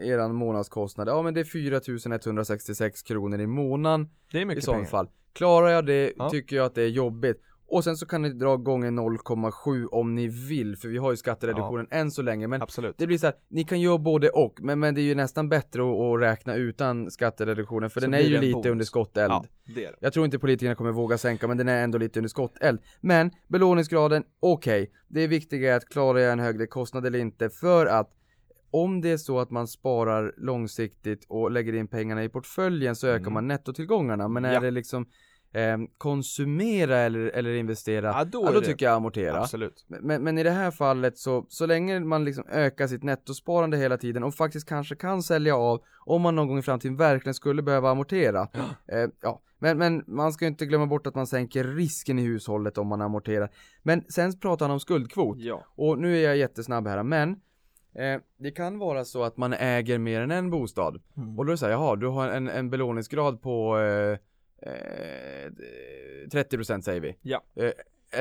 [0.01, 1.09] eh, eran månadskostnad.
[1.09, 4.89] Ja men det är 4166 kronor i månaden det är i mycket sånt pengar.
[4.89, 5.09] fall.
[5.33, 6.31] Klarar jag det Ja.
[6.31, 7.43] tycker jag att det är jobbigt.
[7.73, 11.17] Och sen så kan ni dra gånger 0,7 om ni vill, för vi har ju
[11.17, 12.47] skattereduktionen än så länge.
[12.47, 12.95] Men Absolut.
[12.99, 15.49] det blir så här, ni kan göra både och, men, men det är ju nästan
[15.49, 18.67] bättre att, att räkna utan skattereduktionen, för Så den är ju lite bonus.
[18.67, 19.31] under skotteld.
[19.33, 19.45] Ja,
[19.75, 19.97] det är det.
[20.01, 22.81] Jag tror inte politikerna kommer våga sänka, men den är ändå lite under skotteld.
[23.01, 24.91] Men belåningsgraden, okej.
[25.09, 28.11] Det viktiga är att klarar jag en högre kostnad eller inte, för att
[28.73, 33.07] om det är så att man sparar långsiktigt och lägger in pengarna i portföljen så
[33.07, 33.33] ökar Mm.
[33.33, 34.29] man nettotillgångarna.
[34.29, 34.61] Men är Ja.
[34.61, 35.07] det liksom
[35.53, 39.41] eh, konsumera eller, eller investera, Ja, då ja, då tycker jag amortera.
[39.41, 39.85] Absolut.
[39.89, 43.97] Men, men i det här fallet så, så länge man liksom ökar sitt nettosparande hela
[43.97, 47.63] tiden och faktiskt kanske kan sälja av om man någon gång i framtiden verkligen skulle
[47.63, 48.49] behöva amortera.
[48.89, 49.43] Eh, ja.
[49.59, 52.87] Men, men man ska ju inte glömma bort att man sänker risken i hushållet om
[52.87, 53.51] man amorterar.
[53.83, 55.39] Men sen pratar han om skuldkvot.
[55.39, 55.65] Ja.
[55.77, 57.31] Och nu är jag jättesnabb här men
[57.95, 61.03] eh, det kan vara så att man äger mer än en bostad.
[61.17, 61.39] Mm.
[61.39, 64.19] Och då är det så här, jaha du har en, en belåningsgrad på eh,
[66.31, 67.17] 30% säger vi.
[67.23, 67.43] Ja.
[67.57, 67.71] Eh,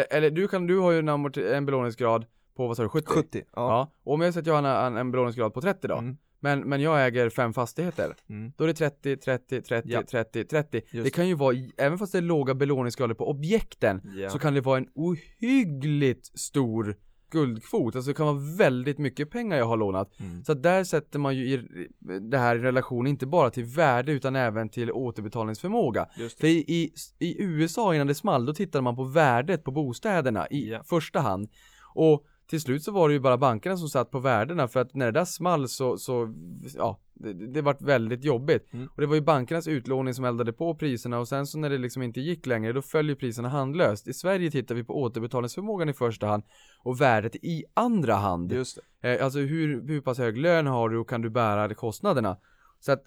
[0.10, 2.26] eller du kan, du har ju en, en belåningsgrad
[2.56, 3.06] på vad sa du, 70?
[3.08, 3.38] 70.
[3.38, 3.46] Ja.
[3.56, 3.92] Ja.
[4.04, 5.98] Och om jag säger att jag har en, en belåningsgrad på 30 då.
[5.98, 6.18] Mm.
[6.40, 8.16] Men, men jag äger fem fastigheter.
[8.30, 8.52] Mm.
[8.58, 10.04] Då är det 30, 30, 30, Ja.
[10.12, 10.82] 30, 30.
[10.92, 14.30] Just Det kan ju vara, även fast det är låga belåningsgrader på objekten, Ja.
[14.30, 16.96] så kan det vara en ohyggligt stor
[17.30, 20.19] skuldkvot, alltså det kan vara väldigt mycket pengar jag har lånat.
[20.19, 20.43] Mm.
[20.43, 21.88] Så där sätter man ju i,
[22.21, 26.05] det här i relation inte bara till värde utan även till återbetalningsförmåga.
[26.39, 30.47] För i, i, i USA innan det small, då tittade man på värdet på bostäderna
[30.47, 30.84] i Ja.
[30.86, 31.49] första hand.
[31.93, 34.95] Och till slut så var det ju bara bankerna som satt på värdena för att
[34.95, 36.34] när det där small så, så
[36.76, 38.74] ja, det, det vart väldigt jobbigt.
[38.74, 38.88] Mm.
[38.95, 41.78] Och det var ju bankernas utlåning som eldade på priserna och sen så när det
[41.78, 44.08] liksom inte gick längre då föll ju priserna handlöst.
[44.08, 46.43] I Sverige tittar vi på återbetalningsförmågan i första hand
[46.84, 48.52] och värdet i andra hand.
[48.52, 49.18] Just det.
[49.18, 52.38] Eh, alltså hur, hur pass hög lön har du och kan du bära kostnaderna?
[52.80, 53.04] Så att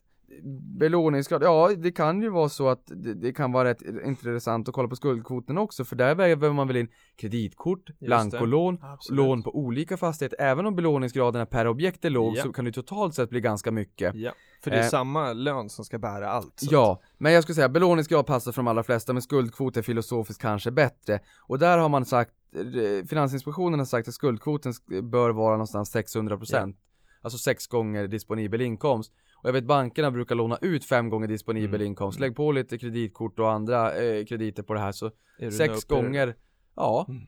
[0.78, 4.74] belåningsgrad, ja det kan ju vara så att det, det kan vara rätt intressant att
[4.74, 8.78] kolla på skuldkvoten också för där behöver man väl in kreditkort, blankolån,
[9.10, 10.40] lån på olika fastigheter.
[10.40, 12.42] Även om belåningsgraderna per objekt är låg Ja.
[12.42, 14.14] så kan det totalt sett bli ganska mycket.
[14.14, 14.32] Ja,
[14.64, 14.88] för det är Eh.
[14.88, 16.60] samma lön som ska bära allt.
[16.70, 20.42] Ja, men jag skulle säga belåningsgrad passar för de allra flesta men skuldkvot är filosofiskt
[20.42, 21.20] kanske bättre.
[21.46, 25.90] Och där har man sagt, eh, Finansinspektionen har sagt att skuldkvoten sk- bör vara någonstans
[25.96, 26.76] 600%.
[27.24, 29.12] Alltså sex gånger disponibel inkomst.
[29.42, 31.86] Och jag vet bankerna brukar låna ut fem gånger disponibel Mm.
[31.86, 32.20] inkomst.
[32.20, 35.10] Lägg på lite kreditkort och andra eh, krediter på det här så
[35.58, 35.94] sex det?
[35.94, 36.36] gånger,
[36.76, 37.06] ja.
[37.08, 37.22] Mm.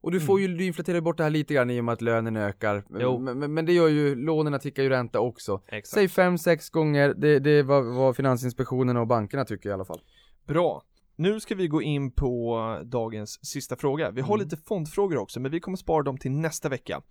[0.00, 2.02] Och du får ju, du inflaterar bort det här lite grann i och med att
[2.02, 2.84] lönen ökar.
[2.88, 5.62] Men, men, men det gör ju, lånen tickar ju ränta också.
[5.66, 5.88] Exakt.
[5.88, 9.84] Säg fem, sex gånger, det, det är vad, vad Finansinspektionen och bankerna tycker i alla
[9.84, 10.00] fall.
[10.46, 10.82] Bra.
[11.16, 14.10] Nu ska vi gå in på dagens sista fråga.
[14.10, 14.44] Vi har Mm.
[14.44, 17.02] lite fondfrågor också, men vi kommer spara dem till nästa vecka.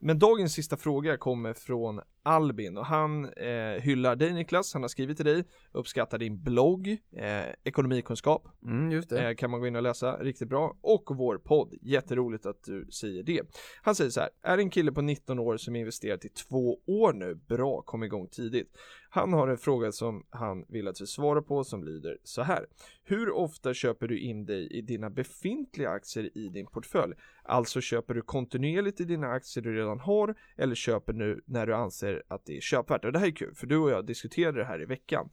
[0.00, 4.88] Men dagens sista fråga kommer från Albin och han eh, hyllar dig Niklas, han har
[4.88, 9.28] skrivit till dig, uppskattar din blogg, eh, ekonomikunskap, Mm, just det.
[9.28, 12.86] eh, kan man gå in och läsa, riktigt bra, och vår podd, jätteroligt att du
[12.90, 13.42] säger det.
[13.82, 17.12] Han säger så här, är en kille på 19 år som investerat i två år
[17.12, 18.76] nu, bra, kom igång tidigt.
[19.10, 22.66] Han har en fråga som han vill att vi svarar på som lyder så här.
[23.04, 27.14] Hur ofta köper du in dig i dina befintliga aktier i din portfölj?
[27.46, 31.74] Alltså köper du kontinuerligt i dina aktier du redan har eller köper nu när du
[31.74, 33.04] anser att det är köpvärt?
[33.04, 35.28] Och det här är kul för du och jag diskuterade det här i veckan.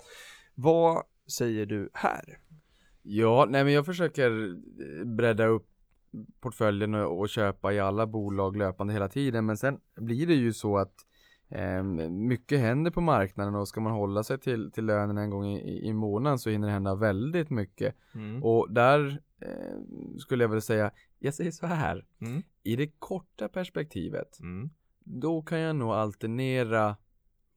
[0.55, 1.03] Vad
[1.37, 2.39] säger du här?
[3.03, 5.67] Ja, nej men jag försöker eh, bredda upp
[6.39, 10.53] portföljen och, och köpa i alla bolag löpande hela tiden men sen blir det ju
[10.53, 10.93] så att
[11.49, 15.45] eh, mycket händer på marknaden och ska man hålla sig till, till lönen en gång
[15.47, 18.43] i, i- månaden så hinner det hända väldigt mycket Mm.
[18.43, 19.21] och där
[20.19, 22.43] skulle jag väl säga, jag säger så här Mm.
[22.63, 24.69] i det korta perspektivet Mm.
[25.03, 26.95] då kan jag nog alternera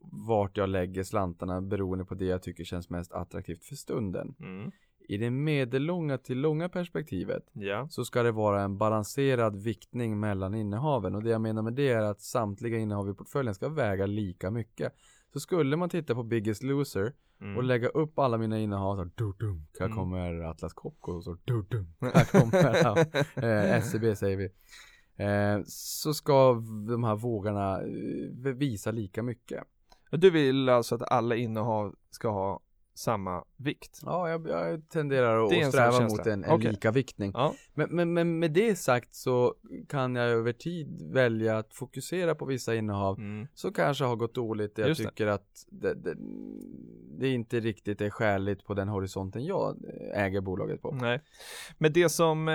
[0.00, 4.34] vart jag lägger slantarna beroende på det jag tycker känns mest attraktivt för stunden.
[4.40, 4.70] Mm.
[5.08, 7.88] I det medellånga till långa perspektivet Ja.
[7.90, 11.88] så ska det vara en balanserad viktning mellan innehaven och det jag menar med det
[11.88, 14.92] är att samtliga innehav i portföljen ska väga lika mycket.
[15.34, 17.56] Så skulle man titta på Biggest Loser Mm.
[17.56, 19.98] och lägga upp alla mina innehav så dudum, här Mm.
[19.98, 22.98] kommer Atlas Copco så dudum, här kommer
[23.74, 24.44] eh, SEB säger vi.
[25.24, 26.52] Eh, så ska
[26.88, 29.64] de här vågarna eh, visa lika mycket.
[30.10, 32.60] Du vill alltså att alla innehav ska ha
[32.94, 34.00] samma vikt?
[34.02, 36.70] Ja, jag, jag tenderar Det att sträva mot en, en Okej.
[36.70, 37.30] lika viktning.
[37.34, 37.54] Ja.
[37.74, 39.54] Men, men, men med det sagt så
[39.88, 43.46] kan jag över tid välja att fokusera på vissa innehav Mm.
[43.54, 44.78] som kanske har gått dåligt.
[44.78, 45.08] Jag Just det.
[45.08, 46.14] tycker att det, det,
[47.18, 49.76] det inte riktigt är skäligt på den horisonten jag
[50.14, 50.90] äger bolaget på.
[50.90, 51.20] Nej.
[51.78, 52.54] Men det som, eh,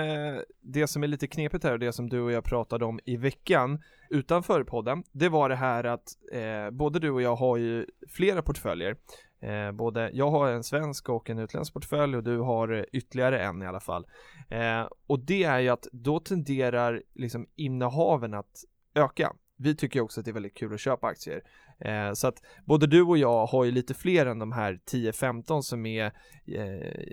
[0.60, 3.16] det som är lite knepigt här och det som du och jag pratade om i
[3.16, 7.86] veckan utanför podden, det var det här att eh, både du och jag har ju
[8.08, 8.96] flera portföljer.
[9.40, 13.42] Eh, både jag har en svensk och en utländsk portfölj och du har eh, ytterligare
[13.42, 14.06] en i alla fall.
[14.48, 18.64] Eh, och det är ju att då tenderar liksom innehaven att
[18.94, 19.32] öka.
[19.56, 21.42] Vi tycker också att det är väldigt kul att köpa aktier.
[21.78, 25.62] Eh, så att både du och jag har ju lite fler än de här 10-15
[25.62, 26.12] som är
[26.46, 27.04] eh,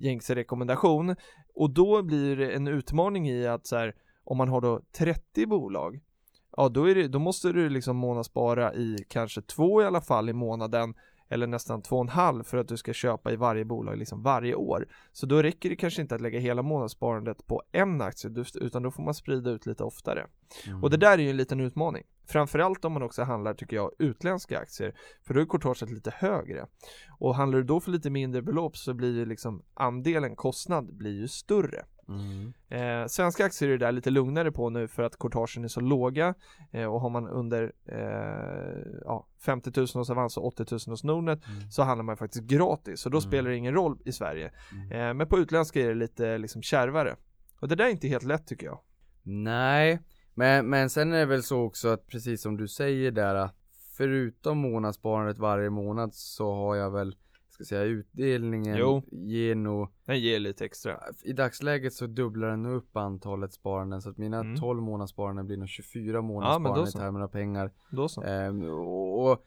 [0.00, 1.16] gängse rekommendation.
[1.54, 3.94] Och då blir det en utmaning i att så här,
[4.24, 6.00] om man har då 30 bolag,
[6.56, 10.28] ja då, är det, då måste du liksom månadsspara i kanske två i alla fall
[10.28, 10.94] i månaden
[11.28, 14.22] eller nästan två och en halv för att du ska köpa i varje bolag liksom
[14.22, 14.88] varje år.
[15.12, 18.90] Så då räcker det kanske inte att lägga hela månadssparandet på en aktie utan då
[18.90, 20.26] får man sprida ut lite oftare.
[20.66, 20.82] Mm.
[20.82, 22.04] Och det där är ju en liten utmaning.
[22.26, 24.94] Framförallt om man också handlar, tycker jag, utländska aktier.
[25.26, 26.66] För då är courtaget lite högre.
[27.18, 31.20] Och handlar du då för lite mindre belopp så blir ju liksom andelen kostnad blir
[31.20, 31.84] ju större.
[32.08, 32.52] Mm.
[32.68, 35.80] Eh, svenska aktier är det där lite lugnare på nu för att courtagen är så
[35.80, 36.34] låga
[36.70, 41.04] eh, och har man under eh, ja, 50 000 hos Avanza och 80 000 hos
[41.04, 41.70] Nordnet Mm.
[41.70, 43.28] så handlar man faktiskt gratis och då Mm.
[43.28, 44.50] spelar det ingen roll i Sverige.
[44.72, 44.92] Mm.
[44.92, 47.16] Eh, men på utländska är det lite liksom kärvare.
[47.60, 48.78] Och det där är inte helt lätt tycker jag.
[49.22, 50.00] Nej,
[50.34, 53.56] men, men sen är det väl så också att precis som du säger där att
[53.96, 57.16] förutom månadssparandet varje månad så har jag väl
[57.54, 59.02] ska säga utdelningen Jo.
[59.10, 61.00] ger nog Den ger lite extra.
[61.24, 64.56] I dagsläget så dubblar den upp antalet sparanden så att mina Mm.
[64.56, 67.70] 12 månadssparanden blir nog 24 Ja, men månadssparanden då i termer av pengar.
[67.90, 68.22] Då så.
[68.22, 69.46] Ehm, och, och,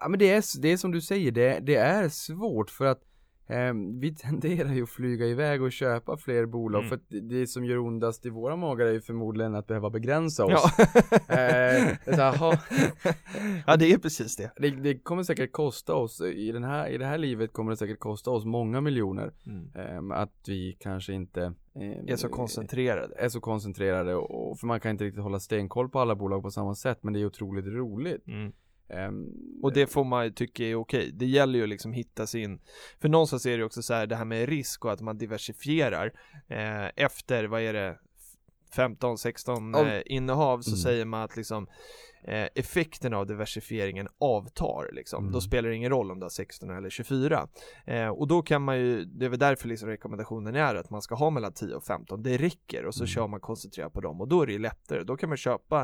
[0.00, 3.02] ja men det är, det är som du säger, det, det är svårt för att
[3.46, 6.88] ehm, vi tenderar ju att flyga iväg och köpa fler bolag Mm.
[6.88, 10.44] för att det, som gör ondast i våra magar är ju förmodligen att behöva begränsa
[10.44, 10.52] oss.
[10.52, 10.86] Ja.
[12.04, 12.58] Så här,
[13.66, 14.50] ja, det är precis det.
[14.56, 17.76] det, det kommer säkert kosta oss, i, den här, i det här livet kommer det
[17.76, 19.70] säkert kosta oss många miljoner Mm.
[19.74, 21.42] ehm, Att vi kanske inte
[21.74, 23.14] ehm, Är så koncentrerade.
[23.18, 26.42] är så koncentrerade och, och för man kan inte riktigt hålla stenkoll på alla bolag
[26.42, 28.26] på samma sätt men det är otroligt roligt.
[28.28, 28.52] Mm.
[28.88, 29.32] Ehm,
[29.62, 31.10] Och det får man ju tycka är okej.
[31.14, 32.60] Det gäller ju liksom hitta sin,
[33.00, 36.12] för någonstans är det också så här det här med risk och att man diversifierar
[36.48, 37.98] eh, efter, vad är det,
[38.76, 39.86] 15-16 Ja.
[39.92, 40.78] eh, innehav så Mm.
[40.78, 41.66] säger man att liksom
[42.26, 45.22] eh, effekten av diversifieringen avtar liksom.
[45.22, 45.32] Mm.
[45.32, 47.48] Då spelar det ingen roll om du har 16 eller 24.
[47.86, 51.02] Eh, och då kan man ju, det är väl därför liksom rekommendationen är att man
[51.02, 52.22] ska ha mellan 10 och 15.
[52.22, 53.06] Det räcker och så Mm.
[53.08, 55.02] kör man koncentrerat på dem och då är det ju lättare.
[55.04, 55.80] Då kan man köpa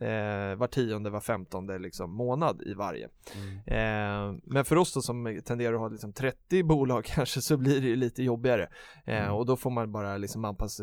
[0.00, 3.08] eh, var tionde, var femtonde liksom månad i varje.
[3.34, 3.56] mm.
[3.66, 7.80] Eh, men för oss då som tenderar att ha liksom 30 bolag kanske så blir
[7.80, 8.68] det ju lite jobbigare.
[9.06, 9.32] Eh, Mm.
[9.34, 10.82] och då får man bara liksom anpassa,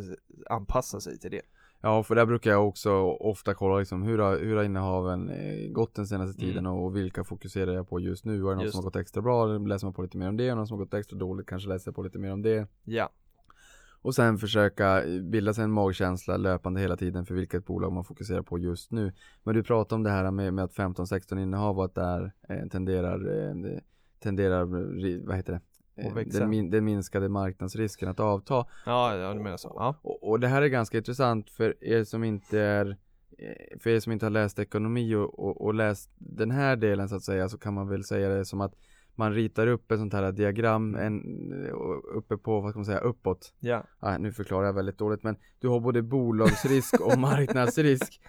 [0.50, 1.42] anpassa sig till det.
[1.86, 5.72] Ja, för där brukar jag också ofta kolla liksom hur har, hur har innehaven eh,
[5.72, 6.50] gått den senaste Mm.
[6.54, 8.34] tiden och vilka fokuserar jag på just nu?
[8.34, 9.46] Är det något Just som har gått extra bra?
[9.46, 10.52] Läser man på lite mer om det?
[10.52, 12.68] Och något som har gått extra dåligt kanske läser jag på lite mer om det.
[12.84, 13.10] Ja,
[14.02, 18.42] Och sen försöka bilda sig en magkänsla löpande hela tiden för vilket bolag man fokuserar
[18.42, 19.12] på just nu.
[19.44, 22.68] Men du pratade om det här med, med att 15-16 innehav och att där eh,
[22.68, 23.80] tenderar, eh,
[24.20, 25.60] tenderar, ri- vad heter det?
[25.96, 26.40] Eh, Att växa.
[26.40, 28.66] Den, min, den minskade marknadsrisken att avta.
[28.86, 29.74] ja, ja du menar så.
[29.76, 29.96] Ja.
[30.02, 32.98] Och, och det här är ganska intressant för er som inte är
[33.38, 37.10] eh, för er som inte har läst ekonomi och, och, och läst den här delen
[37.10, 38.74] så att säga så kan man väl säga det som att
[39.16, 41.22] man ritar upp ett sånt här diagram en,
[41.74, 43.54] och uppe på, vad ska man säga, uppåt.
[43.60, 48.22] Ja, Ah, nu förklarar jag väldigt dåligt men du har både bolagsrisk och marknadsrisk.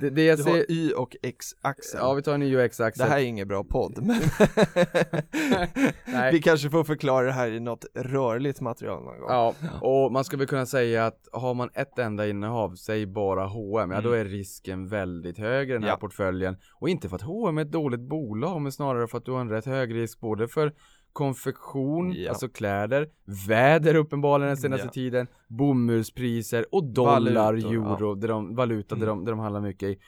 [0.00, 2.00] Det, det jag du har ser, Y och X-axel.
[2.02, 3.04] ja vi tar en ny UX-axel.
[3.06, 4.20] det här är ingen bra podd, men
[6.32, 9.28] vi kanske får förklara det här i något rörligt material någon gång.
[9.30, 13.90] Ja, och man skulle kunna säga att har man ett enda innehav, säg bara H&M,
[13.90, 14.26] ja då Mm.
[14.26, 15.96] är risken väldigt hög i den här Ja.
[15.96, 16.56] portföljen.
[16.74, 19.40] Och inte för att H&M är ett dåligt bolag, men snarare för att du har
[19.40, 20.72] en rätt hög risk både för
[21.12, 22.28] konfektion, Ja.
[22.30, 23.08] alltså kläder,
[23.48, 24.90] väder uppenbarligen den senaste Ja.
[24.92, 29.16] tiden, bomullspriser och dollar, Valutor, euro, där de, valuta där, Mm.
[29.18, 29.98] de, där de handlar mycket i.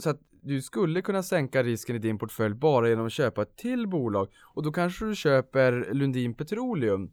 [0.00, 3.56] Så att du skulle kunna sänka risken i din portfölj bara genom att köpa ett
[3.56, 7.10] till bolag och då kanske du köper Lundin Petroleum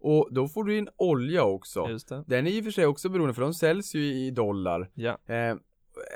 [0.00, 1.86] och då får du in olja också.
[2.26, 4.90] Den är i och för sig också beroende för de säljs ju i dollar.
[4.94, 5.56] Ja, Eh,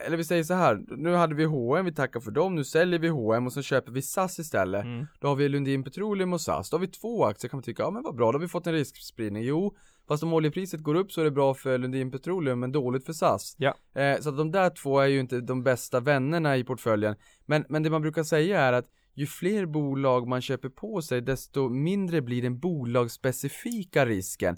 [0.07, 2.99] eller vi säger så här, nu hade vi H&M, vi tackar för dem, nu säljer
[2.99, 4.84] vi H&M och så köper vi SAS istället.
[4.84, 5.07] mm.
[5.20, 7.82] Då har vi Lundin Petroleum och SAS, då har vi två aktier kan man tycka,
[7.82, 9.42] ja men vad bra, då har vi fått en riskspridning.
[9.42, 9.76] Jo,
[10.09, 13.12] fast om oljepriset går upp så är det bra för Lundin Petroleum men dåligt för
[13.12, 13.57] SAS.
[13.59, 13.74] Ja.
[14.01, 17.16] Eh, så att de där två är ju inte de bästa vännerna i portföljen.
[17.47, 21.20] Men, men det man brukar säga är att ju fler bolag man köper på sig
[21.20, 24.57] desto mindre blir den bolagsspecifika risken.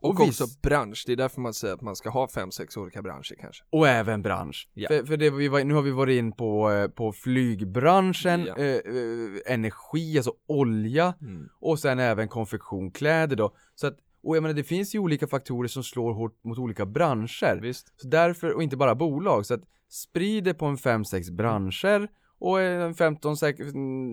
[0.00, 2.76] Och, visst- också bransch, det är därför man säger att man ska ha fem, sex
[2.76, 3.64] olika branscher kanske.
[3.70, 4.68] Och även bransch.
[4.74, 4.88] Ja.
[4.88, 8.56] För, för det vi var, nu har vi varit in på, eh, på flygbranschen, Ja.
[8.56, 11.48] eh, eh, energi, alltså olja Mm.
[11.60, 13.54] och sen även konfektion, kläder då.
[13.74, 16.86] Så att, och jag menar det finns ju olika faktorer som slår hårt mot olika
[16.86, 17.58] branscher.
[17.62, 17.92] Visst.
[18.00, 22.60] Så därför, och inte bara bolag, så att sprid det på en 5-6 branscher och
[22.60, 23.60] en 15, sex-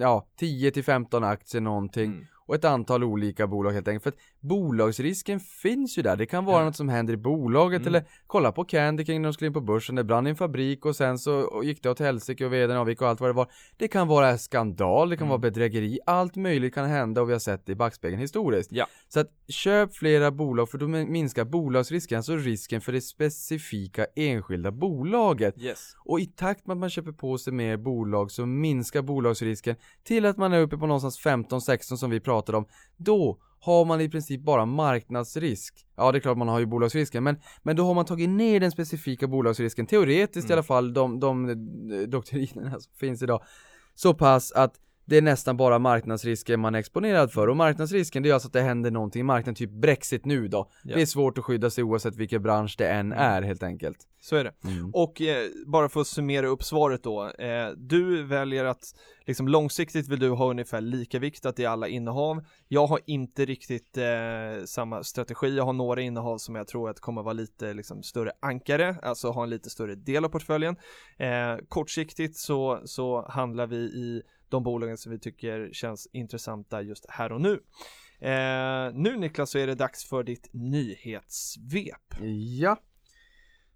[0.02, 2.26] ja 10 till 15 aktier någonting Mm.
[2.48, 4.04] och ett antal olika bolag helt enkelt.
[4.04, 4.18] För att
[4.48, 6.16] bolagsrisken finns ju där.
[6.16, 6.66] Det kan vara Ja.
[6.66, 7.88] något som händer i bolaget Mm.
[7.88, 9.96] eller kolla på Candy King när de skulle in på börsen.
[9.96, 13.02] Det brann i en fabrik och sen så gick det åt helsike och vdn avgick
[13.02, 13.48] och allt vad det var.
[13.78, 15.30] Det kan vara skandal, det kan Mm.
[15.30, 18.72] vara bedrägeri, allt möjligt kan hända och vi har sett det i backspegeln historiskt.
[18.72, 18.88] Ja.
[19.10, 24.72] Så att köp flera bolag för då minskar bolagsrisken, alltså risken för det specifika enskilda
[24.72, 25.56] bolaget.
[25.62, 25.96] Yes.
[26.06, 30.26] Och i takt med att man köper på sig mer bolag så minskar bolagsrisken till
[30.26, 32.66] att man är uppe på någonstans 15-16 som vi pratade om.
[32.98, 35.86] Då har man i princip bara marknadsrisk.
[35.96, 38.60] Ja, det är klart man har ju bolagsrisken, men, men då har man tagit ner
[38.60, 40.56] den specifika bolagsrisken, teoretiskt i Mm.
[40.56, 41.56] alla fall, de, de eh,
[42.08, 43.44] doktrinerna som finns idag,
[43.96, 44.76] så pass att
[45.06, 48.54] det är nästan bara marknadsrisker man är exponerad för och marknadsrisken det är alltså att
[48.54, 50.72] det händer någonting i marknaden, typ Brexit nu då.
[50.84, 50.96] Ja.
[50.96, 53.98] Det är svårt att skydda sig oavsett vilken bransch det än är helt enkelt.
[54.22, 54.54] Så är det.
[54.94, 57.30] Och eh, bara för att summera upp svaret då.
[57.30, 58.84] Eh, du väljer att
[59.26, 62.44] liksom långsiktigt vill du ha ungefär lika viktat i alla innehav.
[62.68, 65.58] Jag har inte riktigt eh, samma strategi.
[65.58, 69.30] Jag har några innehav som jag tror att kommer vara lite liksom, större ankare, alltså
[69.30, 70.76] ha en lite större del av portföljen.
[71.18, 74.22] Eh, kortsiktigt så, så handlar vi i
[74.56, 77.54] de bolagen som vi tycker känns intressanta just här och nu.
[78.20, 82.16] Eh, nu Niklas så är det dags för ditt nyhetssvep.
[82.60, 82.78] Ja.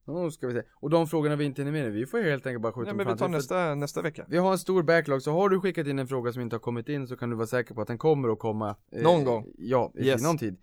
[0.08, 0.62] Nu ska vi se.
[0.74, 2.98] Och de frågorna vi inte hinner med nu, vi får helt enkelt bara skjuta dem
[2.98, 4.26] men vi tar nästa, nästa vecka.
[4.30, 6.60] Vi har en stor backlog, så har du skickat in en fråga som inte har
[6.60, 9.24] kommit in så kan du vara säker på att den kommer att komma eh, Någon
[9.24, 9.46] gång.
[9.58, 10.20] Ja, i Yes.
[10.22, 10.58] sinom tid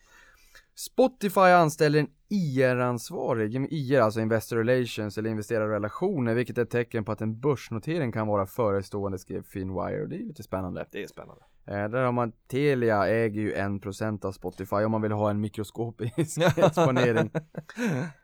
[0.79, 7.13] Spotify anställer en IR-ansvarig, IR alltså Investor Relations eller investerarrelationer, vilket är ett tecken på
[7.13, 10.87] att en börsnotering kan vara förestående, skrev Finwire och det är lite spännande.
[10.93, 11.43] Det är spännande.
[11.67, 15.41] Eh, där har man Telia äger ju 1% av Spotify om man vill ha en
[15.41, 17.31] mikroskopisk exponering.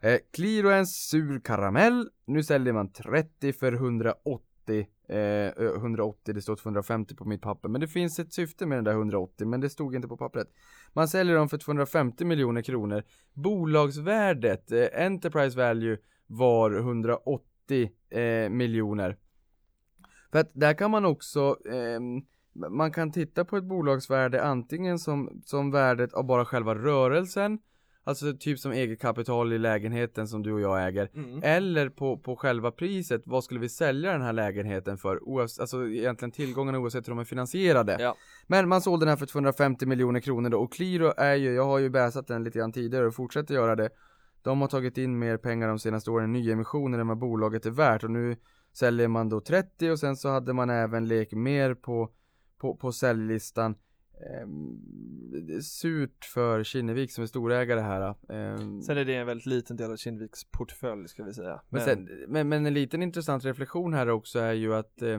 [0.00, 2.08] Eh, Qliro är en sur karamell.
[2.26, 4.86] Nu säljer man 30 för 180.
[5.12, 7.68] Eh, 180, det står 250 på mitt papper.
[7.68, 10.48] Men det finns ett syfte med den där 180, men det stod inte på pappret.
[10.92, 13.02] Man säljer dem för 250 miljoner kronor.
[13.32, 19.16] Bolagsvärdet, eh, Enterprise Value, var 180 eh, miljoner.
[20.32, 22.22] För att där kan man också ehm,
[22.54, 27.58] man kan titta på ett bolagsvärde antingen som, som värdet av bara själva rörelsen
[28.04, 31.40] Alltså typ som eget kapital i lägenheten som du och jag äger Mm.
[31.42, 35.28] Eller på, på själva priset, vad skulle vi sälja den här lägenheten för?
[35.28, 38.16] Oavsett, alltså egentligen tillgångarna oavsett hur de är finansierade Ja.
[38.46, 41.64] Men man sålde den här för 250 miljoner kronor då och Qliro är ju, jag
[41.64, 43.90] har ju bäsat den lite grann tidigare och fortsätter göra det
[44.42, 47.70] De har tagit in mer pengar de senaste åren i nyemissioner än vad bolaget är
[47.70, 48.36] värt och nu
[48.72, 52.10] säljer man då 30 och sen så hade man även lek mer på
[52.58, 53.74] på, på säljlistan
[54.20, 54.78] ehm,
[55.48, 59.76] är Surt för Kinnevik som är storägare här ehm, Sen är det en väldigt liten
[59.76, 61.62] del av Kinneviks portfölj ska vi säga.
[61.68, 65.18] men, sen, men, men en liten intressant reflektion här också är ju att eh,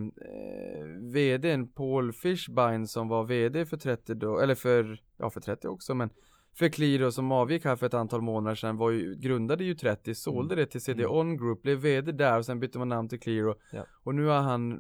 [1.00, 5.96] VDn Paul Fishbein som var VD för 30 då, eller för, ja för 30 också
[5.96, 6.10] men
[6.54, 10.16] för Qliro som avgick här för ett antal månader sedan var ju, grundade ju 30,
[10.16, 11.16] sålde det till CD Mm.
[11.16, 13.86] On Group, blev VD där och sen bytte man namn till Qliro Ja.
[14.04, 14.72] och nu har han,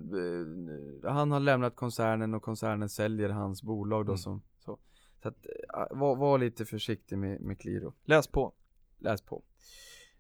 [1.03, 4.17] eh, han har lämnat koncernen och koncernen säljer hans bolag då Mm.
[4.17, 4.79] som så.
[5.21, 8.53] Så att, eh, var, var lite försiktig med, med Qliro Läs på.
[8.99, 9.43] läs på.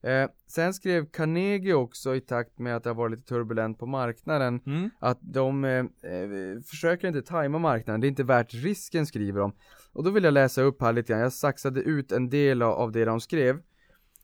[0.03, 3.85] Eh, sen skrev Carnegie också i takt med att det har varit lite turbulent på
[3.85, 4.89] marknaden Mm.
[4.99, 5.79] att de eh,
[6.11, 9.53] eh, försöker inte tajma marknaden, det är inte värt risken skriver de.
[9.93, 12.73] Och då vill jag läsa upp här lite grann, jag saxade ut en del av,
[12.73, 13.55] av det de skrev.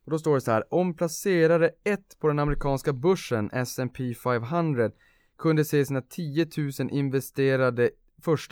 [0.06, 4.92] Och då står det så här, om placerare 1 på den amerikanska börsen, S&P 500,
[5.38, 7.90] kunde se sina 10 000 investerade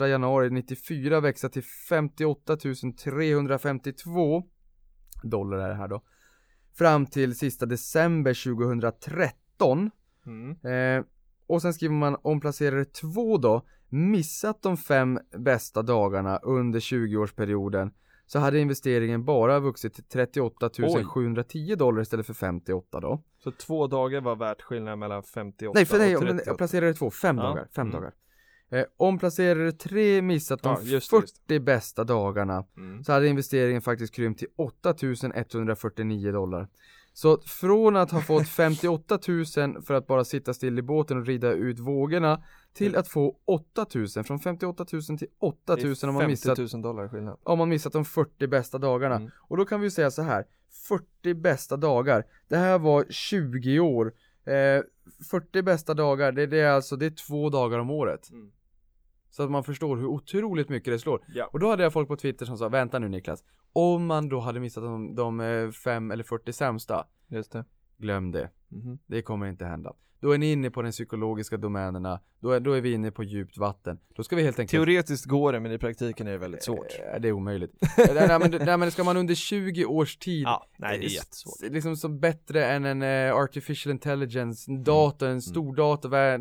[0.00, 4.42] januari 94 växa till 58 352
[5.22, 6.02] dollar är det här då.
[6.78, 9.90] Fram till sista december 2013.
[10.26, 10.50] Mm.
[10.98, 11.04] Eh,
[11.46, 17.90] och sen skriver man om placerare 2 då, missat de fem bästa dagarna under 20-årsperioden
[18.26, 20.70] så hade investeringen bara vuxit till 38
[21.04, 23.22] 710 dollar istället för 58 då.
[23.38, 26.50] Så två dagar var värt skillnaden mellan 58 Nej, för nej, och om 38.
[26.50, 28.00] den- placerare 2, fem Ja, dagar, fem mm.
[28.00, 28.12] dagar.
[28.70, 33.04] Eh, om placerare 3 missat de Ja, just det, 40 just bästa dagarna Mm.
[33.04, 36.68] så hade investeringen faktiskt krympt till 8149 dollar.
[37.12, 41.26] Så från att ha fått 58 000 för att bara sitta still i båten och
[41.26, 42.42] rida ut vågorna
[42.72, 46.76] till att få 8 000, från 58 000 till 8 000 om man missat 50
[46.76, 47.38] 000 dollar skillnad.
[47.42, 49.14] om man missat de 40 bästa dagarna.
[49.16, 49.30] Mm.
[49.38, 50.44] Och då kan vi säga så här,
[50.88, 54.12] 40 bästa dagar, det här var 20 år.
[54.44, 54.82] Eh,
[55.30, 58.30] 40 bästa dagar, det, det är alltså, det är två dagar om året.
[58.30, 58.50] Mm.
[59.38, 61.24] Så att man förstår hur otroligt mycket det slår.
[61.34, 61.48] Ja.
[61.52, 64.40] Och då hade jag folk på Twitter som sa, vänta nu Niklas, om man då
[64.40, 67.64] hade missat de, de eh, fem eller 40 sämsta, Just det.
[67.98, 68.50] glöm det.
[68.68, 68.98] Mhm.
[69.06, 69.92] Det kommer inte hända.
[70.20, 73.22] Då är ni inne på den psykologiska domänerna, då är, då är vi inne på
[73.22, 73.98] djupt vatten.
[74.16, 76.86] Då ska vi helt enkelt Teoretiskt går det men i praktiken är det väldigt svårt.
[77.14, 77.72] Eh, Det är omöjligt.
[77.98, 81.08] nej, nej, men, nej men ska man under 20 års tid Ja, nej det är
[81.08, 81.70] eh, jättesvårt.
[81.72, 86.40] Liksom som bättre än en eh, artificial intelligence, en dator, en stor dator, värld,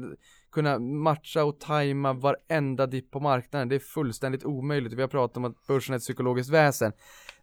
[0.52, 3.70] kunna matcha och tajma varenda dipp på marknaden.
[3.70, 4.94] Det är fullständigt omöjligt.
[4.94, 6.92] Vi har pratat om att börsen är ett psykologiskt väsen.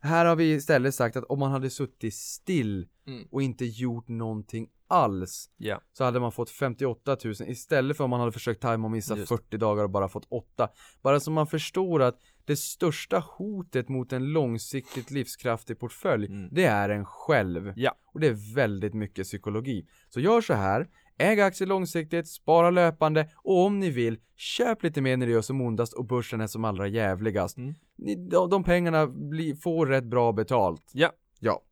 [0.00, 3.24] Här har vi istället sagt att om man hade suttit still Mm.
[3.30, 5.80] och inte gjort någonting alls Ja.
[5.92, 9.16] så hade man fått 58 000 istället för om man hade försökt tajma och missa
[9.16, 9.28] Just.
[9.28, 10.68] 40 dagar och bara fått 8.
[11.02, 16.48] Bara så man förstår att det största hotet mot en långsiktigt livskraftig portfölj, Mm.
[16.52, 17.72] det är en själv.
[17.76, 17.94] Ja.
[18.14, 19.86] Och det är väldigt mycket psykologi.
[20.08, 20.88] Så gör så här,
[21.18, 25.42] äg aktier långsiktigt, spara löpande och om ni vill, köp lite mer när det gör
[25.42, 27.56] som ondast och börsen är som allra jävligast.
[27.56, 27.74] Mm.
[27.96, 30.90] Ni, de, de pengarna blir, får rätt bra betalt.
[30.92, 31.12] Ja.
[31.40, 31.62] Ja.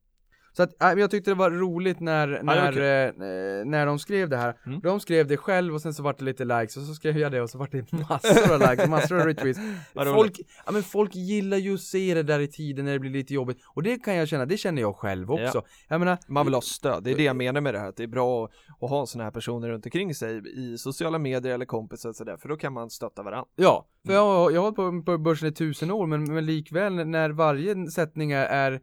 [0.56, 2.82] Så att, äh, jag tyckte det var roligt när, det var när, kul.
[2.82, 4.56] eh, när de skrev det här.
[4.66, 4.80] Mm.
[4.80, 7.32] De skrev det själv och sen så vart det lite likes och så skrev jag
[7.32, 9.60] det och så vart det massor av likes, massor av retweets.
[9.94, 13.10] Folk, ja, men folk gillar ju att se det där i tiden när det blir
[13.10, 13.58] lite jobbigt.
[13.66, 15.62] Och det kan jag känna, det känner jag själv också.
[15.88, 17.96] Jag menar, Man vill ha stöd, det är det jag menar med det här, att
[17.96, 18.48] det är bra
[18.86, 22.36] att ha sådana här personer runt omkring sig i sociala medier eller kompisar och sådär,
[22.36, 23.48] för då kan man stötta varandra.
[23.56, 24.16] Ja, för Mm.
[24.16, 27.90] jag, har- jag har hållit på, börsen i tusen år men, men likväl när varje
[27.90, 28.78] sättning är, eh,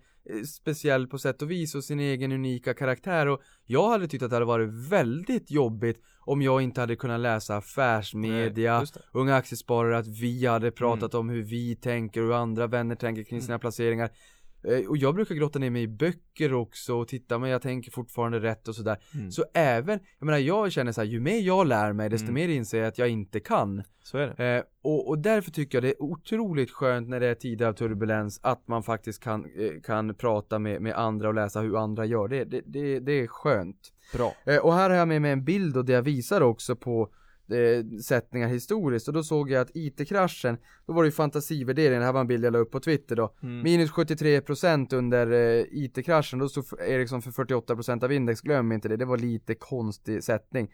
[0.45, 4.29] speciell på sätt och vis och sin egen unika karaktär och jag hade tyckt att
[4.29, 9.01] det hade varit väldigt jobbigt om jag inte hade kunnat läsa affärsmedia, det.
[9.13, 11.19] unga aktiesparare, att vi hade pratat Mm.
[11.19, 14.38] om hur vi tänker och hur andra vänner tänker kring sina placeringar Eh,
[14.87, 18.39] och jag brukar grotta ner mig i böcker också och titta men jag tänker fortfarande
[18.39, 19.31] rätt och sådär Mm.
[19.31, 22.33] Så även, jag menar jag känner så här, ju mer jag lär mig desto Mm.
[22.33, 24.57] mer inser jag att jag inte kan Så är det.
[24.57, 27.73] Eh, och, och därför tycker jag det är otroligt skönt när det är tider av
[27.73, 32.05] turbulens att man faktiskt kan, eh, kan prata med, med andra och läsa hur andra
[32.05, 32.27] gör.
[32.27, 33.93] Det, det, det, det är skönt.
[34.13, 34.33] Bra.
[34.45, 37.09] Eh, och här har jag med mig en bild och det jag visar också på
[37.51, 42.05] eh, sättningar historiskt och då såg jag att IT-kraschen, då var det ju fantasivärdering, det
[42.05, 43.33] här var en bild jag la upp på Twitter då.
[43.43, 43.61] Mm.
[43.61, 48.97] Minus 73% under eh, IT-kraschen, då stod Ericsson för 48% av index, glöm inte det,
[48.97, 50.71] det var lite konstig sättning.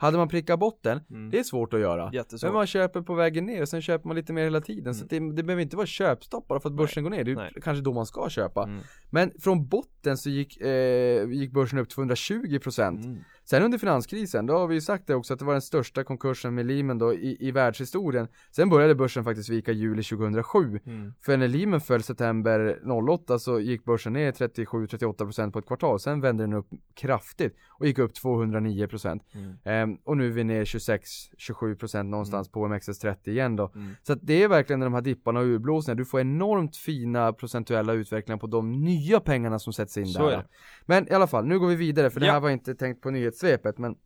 [0.00, 1.30] Hade man prickat botten, Mm.
[1.30, 2.10] det är svårt att göra.
[2.12, 2.48] Jättesvårt.
[2.48, 4.94] Men man köper på vägen ner och sen köper man lite mer hela tiden.
[4.94, 5.28] Så Mm.
[5.30, 7.24] det, det behöver inte vara köpstopp bara för att börsen går ner.
[7.24, 7.52] Det är Nej.
[7.62, 8.62] kanske då man ska köpa.
[8.64, 8.80] Mm.
[9.10, 13.24] Men från botten så gick, eh, gick börsen upp 220%.
[13.52, 13.60] Mm.
[13.60, 16.04] Sen under finanskrisen, då har vi ju sagt det också att det var den största
[16.04, 18.28] konkursen med Lehman då i, i världshistorien.
[18.50, 20.80] Sen började börsen faktiskt vika juli 2007.
[20.86, 21.12] Mm.
[21.20, 22.78] För när Lehman föll september
[23.10, 26.00] 08 så gick börsen ner 37-38% på ett kvartal.
[26.00, 29.20] Sen vände den upp kraftigt och gick upp 209%.
[29.34, 29.54] Mm.
[29.64, 33.70] Ehm, och nu är vi ner 26-27% någonstans på OMXS30 igen då.
[33.74, 33.94] Mm.
[34.02, 35.98] Så att det är verkligen de här dipparna och urblåsningarna.
[35.98, 40.32] Du får enormt fina procentuella utvecklingar på de nya pengarna som sätts in Så där.
[40.32, 40.46] är det.
[40.86, 42.32] Men i alla fall, nu går vi vidare för det Ja.
[42.32, 43.10] här var inte tänkt på
[43.42, 43.96] nyhetssvepet men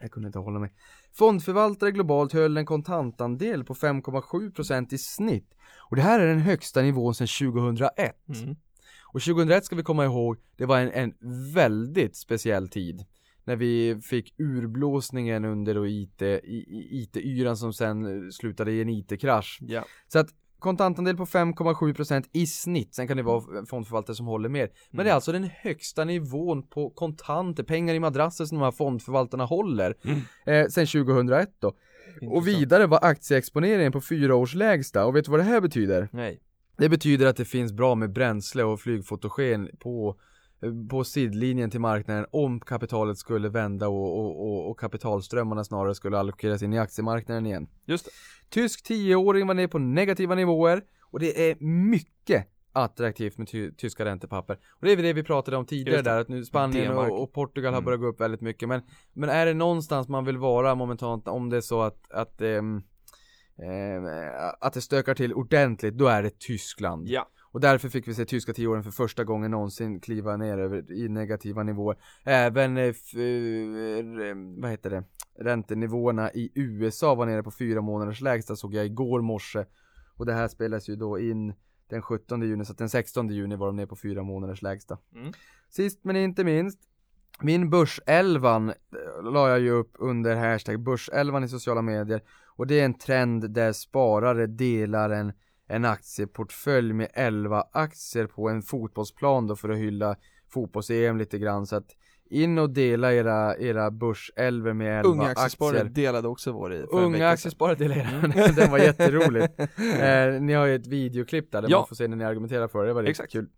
[0.00, 0.72] jag kunde inte hålla mig.
[1.12, 5.54] Fondförvaltare globalt höll en kontantandel på 5,7% i snitt.
[5.90, 8.28] Och det här är den högsta nivån sedan 2001.
[8.28, 8.56] Mm.
[9.12, 11.14] Och 2001 ska vi komma ihåg, det var en, en
[11.54, 13.04] väldigt speciell tid.
[13.44, 16.22] När vi fick urblåsningen under IT,
[16.90, 19.58] IT-yran som sen slutade i en IT-krasch.
[19.62, 19.84] Ja.
[20.08, 24.70] Så att kontantandel på 5,7% i snitt, sen kan det vara fondförvaltare som håller mer.
[24.90, 28.72] Men det är alltså den högsta nivån på kontanter, pengar i madrasser som de här
[28.72, 29.94] fondförvaltarna håller.
[30.04, 30.20] Mm.
[30.46, 31.68] Eh, sen 2001 då.
[31.68, 31.74] Och
[32.22, 32.46] Intressant.
[32.46, 35.06] vidare var aktieexponeringen på fyra års lägsta.
[35.06, 36.08] Och vet du vad det här betyder?
[36.12, 36.40] Nej.
[36.78, 40.16] Det betyder att det finns bra med bränsle och flygfotogen på
[40.90, 46.18] på sidlinjen till marknaden om kapitalet skulle vända och, och, och, och kapitalströmmarna snarare skulle
[46.18, 47.68] allokeras in i aktiemarknaden igen.
[47.84, 48.10] Just det.
[48.50, 54.04] Tysk 10-åring var ner på negativa nivåer och det är mycket attraktivt med ty tyska
[54.04, 54.58] räntepapper.
[54.70, 57.32] Och det är väl det vi pratade om tidigare där, att nu Spanien och, och
[57.32, 57.84] Portugal har Mm.
[57.84, 58.68] börjat gå upp väldigt mycket.
[58.68, 58.82] Men,
[59.12, 62.82] men är det någonstans man vill vara momentant, om det är så att, att ehm,
[63.62, 64.04] ehm,
[64.60, 67.08] att det stökar till ordentligt, då är det Tyskland.
[67.08, 67.28] Ja.
[67.56, 71.08] Och därför fick vi se tyska tioåren för första gången någonsin kliva ner över, i
[71.08, 71.96] negativa nivåer.
[72.24, 72.92] Även, eh, eh,
[74.56, 75.04] vad heter det,
[75.38, 79.64] räntenivåerna i USA var nere på fyra månaders lägsta såg jag igår morse.
[80.16, 81.54] Och det här spelas ju då in
[81.88, 84.98] den 17 juni, så att den 16 juni var de ner på fyra månaders lägsta.
[85.14, 85.32] Mm.
[85.70, 86.78] Sist men inte minst,
[87.40, 92.22] min börselvan eh, la jag ju upp under hashtag börselvan i sociala medier.
[92.56, 95.32] Och det är en trend där sparare delar en
[95.68, 100.16] en aktieportfölj med 11 aktier på en fotbollsplan då för att hylla
[100.48, 101.66] fotbolls-EM lite grann.
[101.66, 101.86] Så att
[102.30, 105.94] in och dela era, era börselver med 11 Unga aktiesparare aktier.
[106.06, 109.42] delade också vår i Unga aktiesparare delade den var jätterolig.
[110.00, 111.78] Eh, Ni har ju ett videoklipp där, där Ja.
[111.78, 113.32] man får se när ni argumenterar för det, det var riktigt Exakt.
[113.32, 113.48] kul.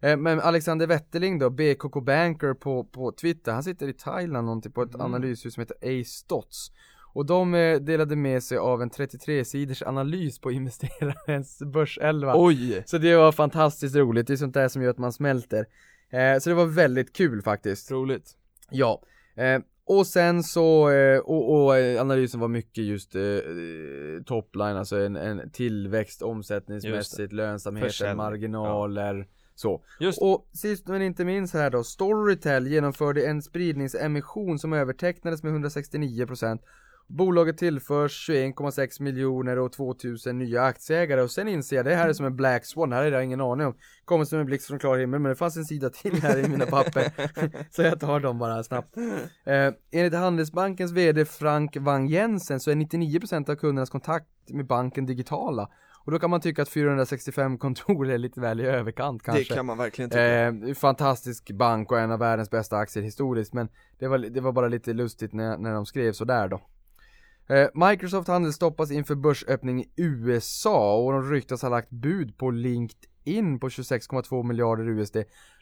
[0.00, 4.72] Eh, Men Alexander Wetterling då, BKK Banker på, på Twitter, han sitter i Thailand någonting
[4.72, 5.04] på ett Mm.
[5.06, 6.70] analyshus som heter A-Stots
[7.14, 12.32] och de eh, delade med sig av en 33-siders analys på investerarens börselva.
[12.36, 12.82] Oj!
[12.86, 15.66] Så det var fantastiskt roligt, det är sånt där som gör att man smälter.
[16.10, 17.88] Eh, Så det var väldigt kul faktiskt.
[17.88, 18.30] Troligt.
[18.70, 19.02] Ja,
[19.36, 23.22] eh, och sen så, eh, och, och eh, analysen var mycket just eh,
[24.26, 29.84] topline, alltså en, en tillväxt omsättningsmässigt, lönsamheten, marginaler, så.
[30.00, 35.52] Just Och sist men inte minst här då, Storytel genomförde en spridningsemission som övertecknades med
[35.52, 36.58] 169%
[37.06, 41.20] Bolaget tillförs 21,6 miljoner och 2000 nya aktieägare.
[41.22, 43.24] Och sen inser jag, det här är som en black swan, det här har jag
[43.24, 43.74] ingen aning om.
[44.04, 46.48] Kommer som en blixt från klar himmel men det fanns en sida till här i
[46.48, 47.12] mina papper.
[47.70, 48.96] Så jag tar dem bara snabbt.
[49.44, 55.06] Eh, Enligt Handelsbankens VD Frank Wang Jensen så är 99% av kundernas kontakt med banken
[55.06, 55.68] digitala.
[56.04, 59.44] Och då kan man tycka att 465 kontor är lite väl i överkant kanske.
[59.44, 60.24] Det kan man verkligen tycka.
[60.24, 63.52] Eh, fantastisk bank och en av världens bästa aktier historiskt.
[63.52, 66.60] Men det var, det var bara lite lustigt när, när de skrev sådär då.
[67.48, 72.50] Eh, Microsoft handel stoppas inför börsöppning i USA och de ryktas ha lagt bud på
[72.50, 75.16] LinkedIn på 26,2 miljarder USD.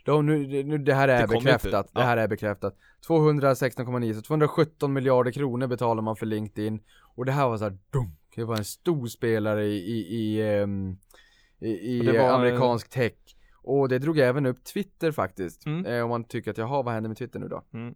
[0.04, 2.00] De, nu, nu, det här är Det bekräftat, inte.
[2.00, 2.76] det här är bekräftat.
[3.08, 6.80] 216,9, så 217 miljarder kronor betalar man för LinkedIn.
[7.14, 8.18] Och det här var så här dunk.
[8.36, 10.96] Det var en stor spelare i, i, i, ehm,
[11.58, 13.12] i, i amerikansk tech.
[13.62, 15.66] Och det drog även upp Twitter faktiskt.
[15.66, 15.86] Mm.
[15.86, 17.64] Eh, om man tycker att jaha, vad händer med Twitter nu då?
[17.74, 17.94] Mm.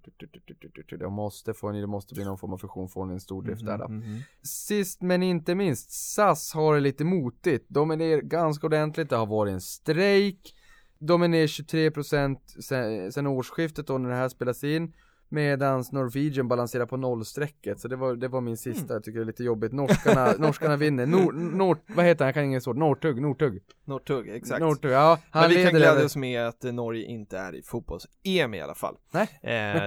[0.99, 3.67] De måste få en, det måste bli någon form av fusion, få en stor drift
[3.67, 3.89] där då.
[3.89, 4.21] Mhm.
[4.43, 7.67] Sist men inte minst, SAS har det lite motigt.
[7.69, 10.55] De är ner ganska ordentligt, det har varit en strejk.
[10.99, 14.93] De är ner 23% sen, sen årsskiftet då när det här spelas in.
[15.29, 18.95] Medans Norwegian balanserar på nollstrecket, så det var, det var min sista, Mm.
[18.95, 19.73] jag tycker det är lite jobbigt.
[19.73, 21.07] Norskarna, norskarna vinner.
[21.07, 22.29] Nor, nor, vad heter han?
[22.29, 22.77] Jag kan inget ord.
[22.77, 23.63] Nortug, Nortug.
[23.85, 24.61] Nortug, exakt.
[24.61, 25.19] Nortug, ja.
[25.31, 28.61] Han Men vi kan glädja oss med att eh, Norge inte är i fotbolls-EM i
[28.61, 28.97] alla fall.
[29.11, 29.29] Nej.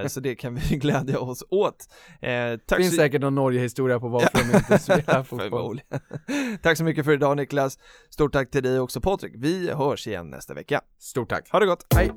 [0.00, 1.76] Eh, så det kan vi glädja oss åt.
[2.20, 2.30] Eh,
[2.66, 5.80] tack finns så säkert någon Norge-historia på varför de inte spelar fotboll.
[6.62, 7.78] Tack så mycket för idag Niklas.
[8.10, 9.32] Stort tack till dig också Patrik.
[9.36, 10.80] Vi hörs igen nästa vecka.
[10.98, 11.48] Stort tack.
[11.50, 11.86] Ha det gott.
[11.94, 12.10] Hej.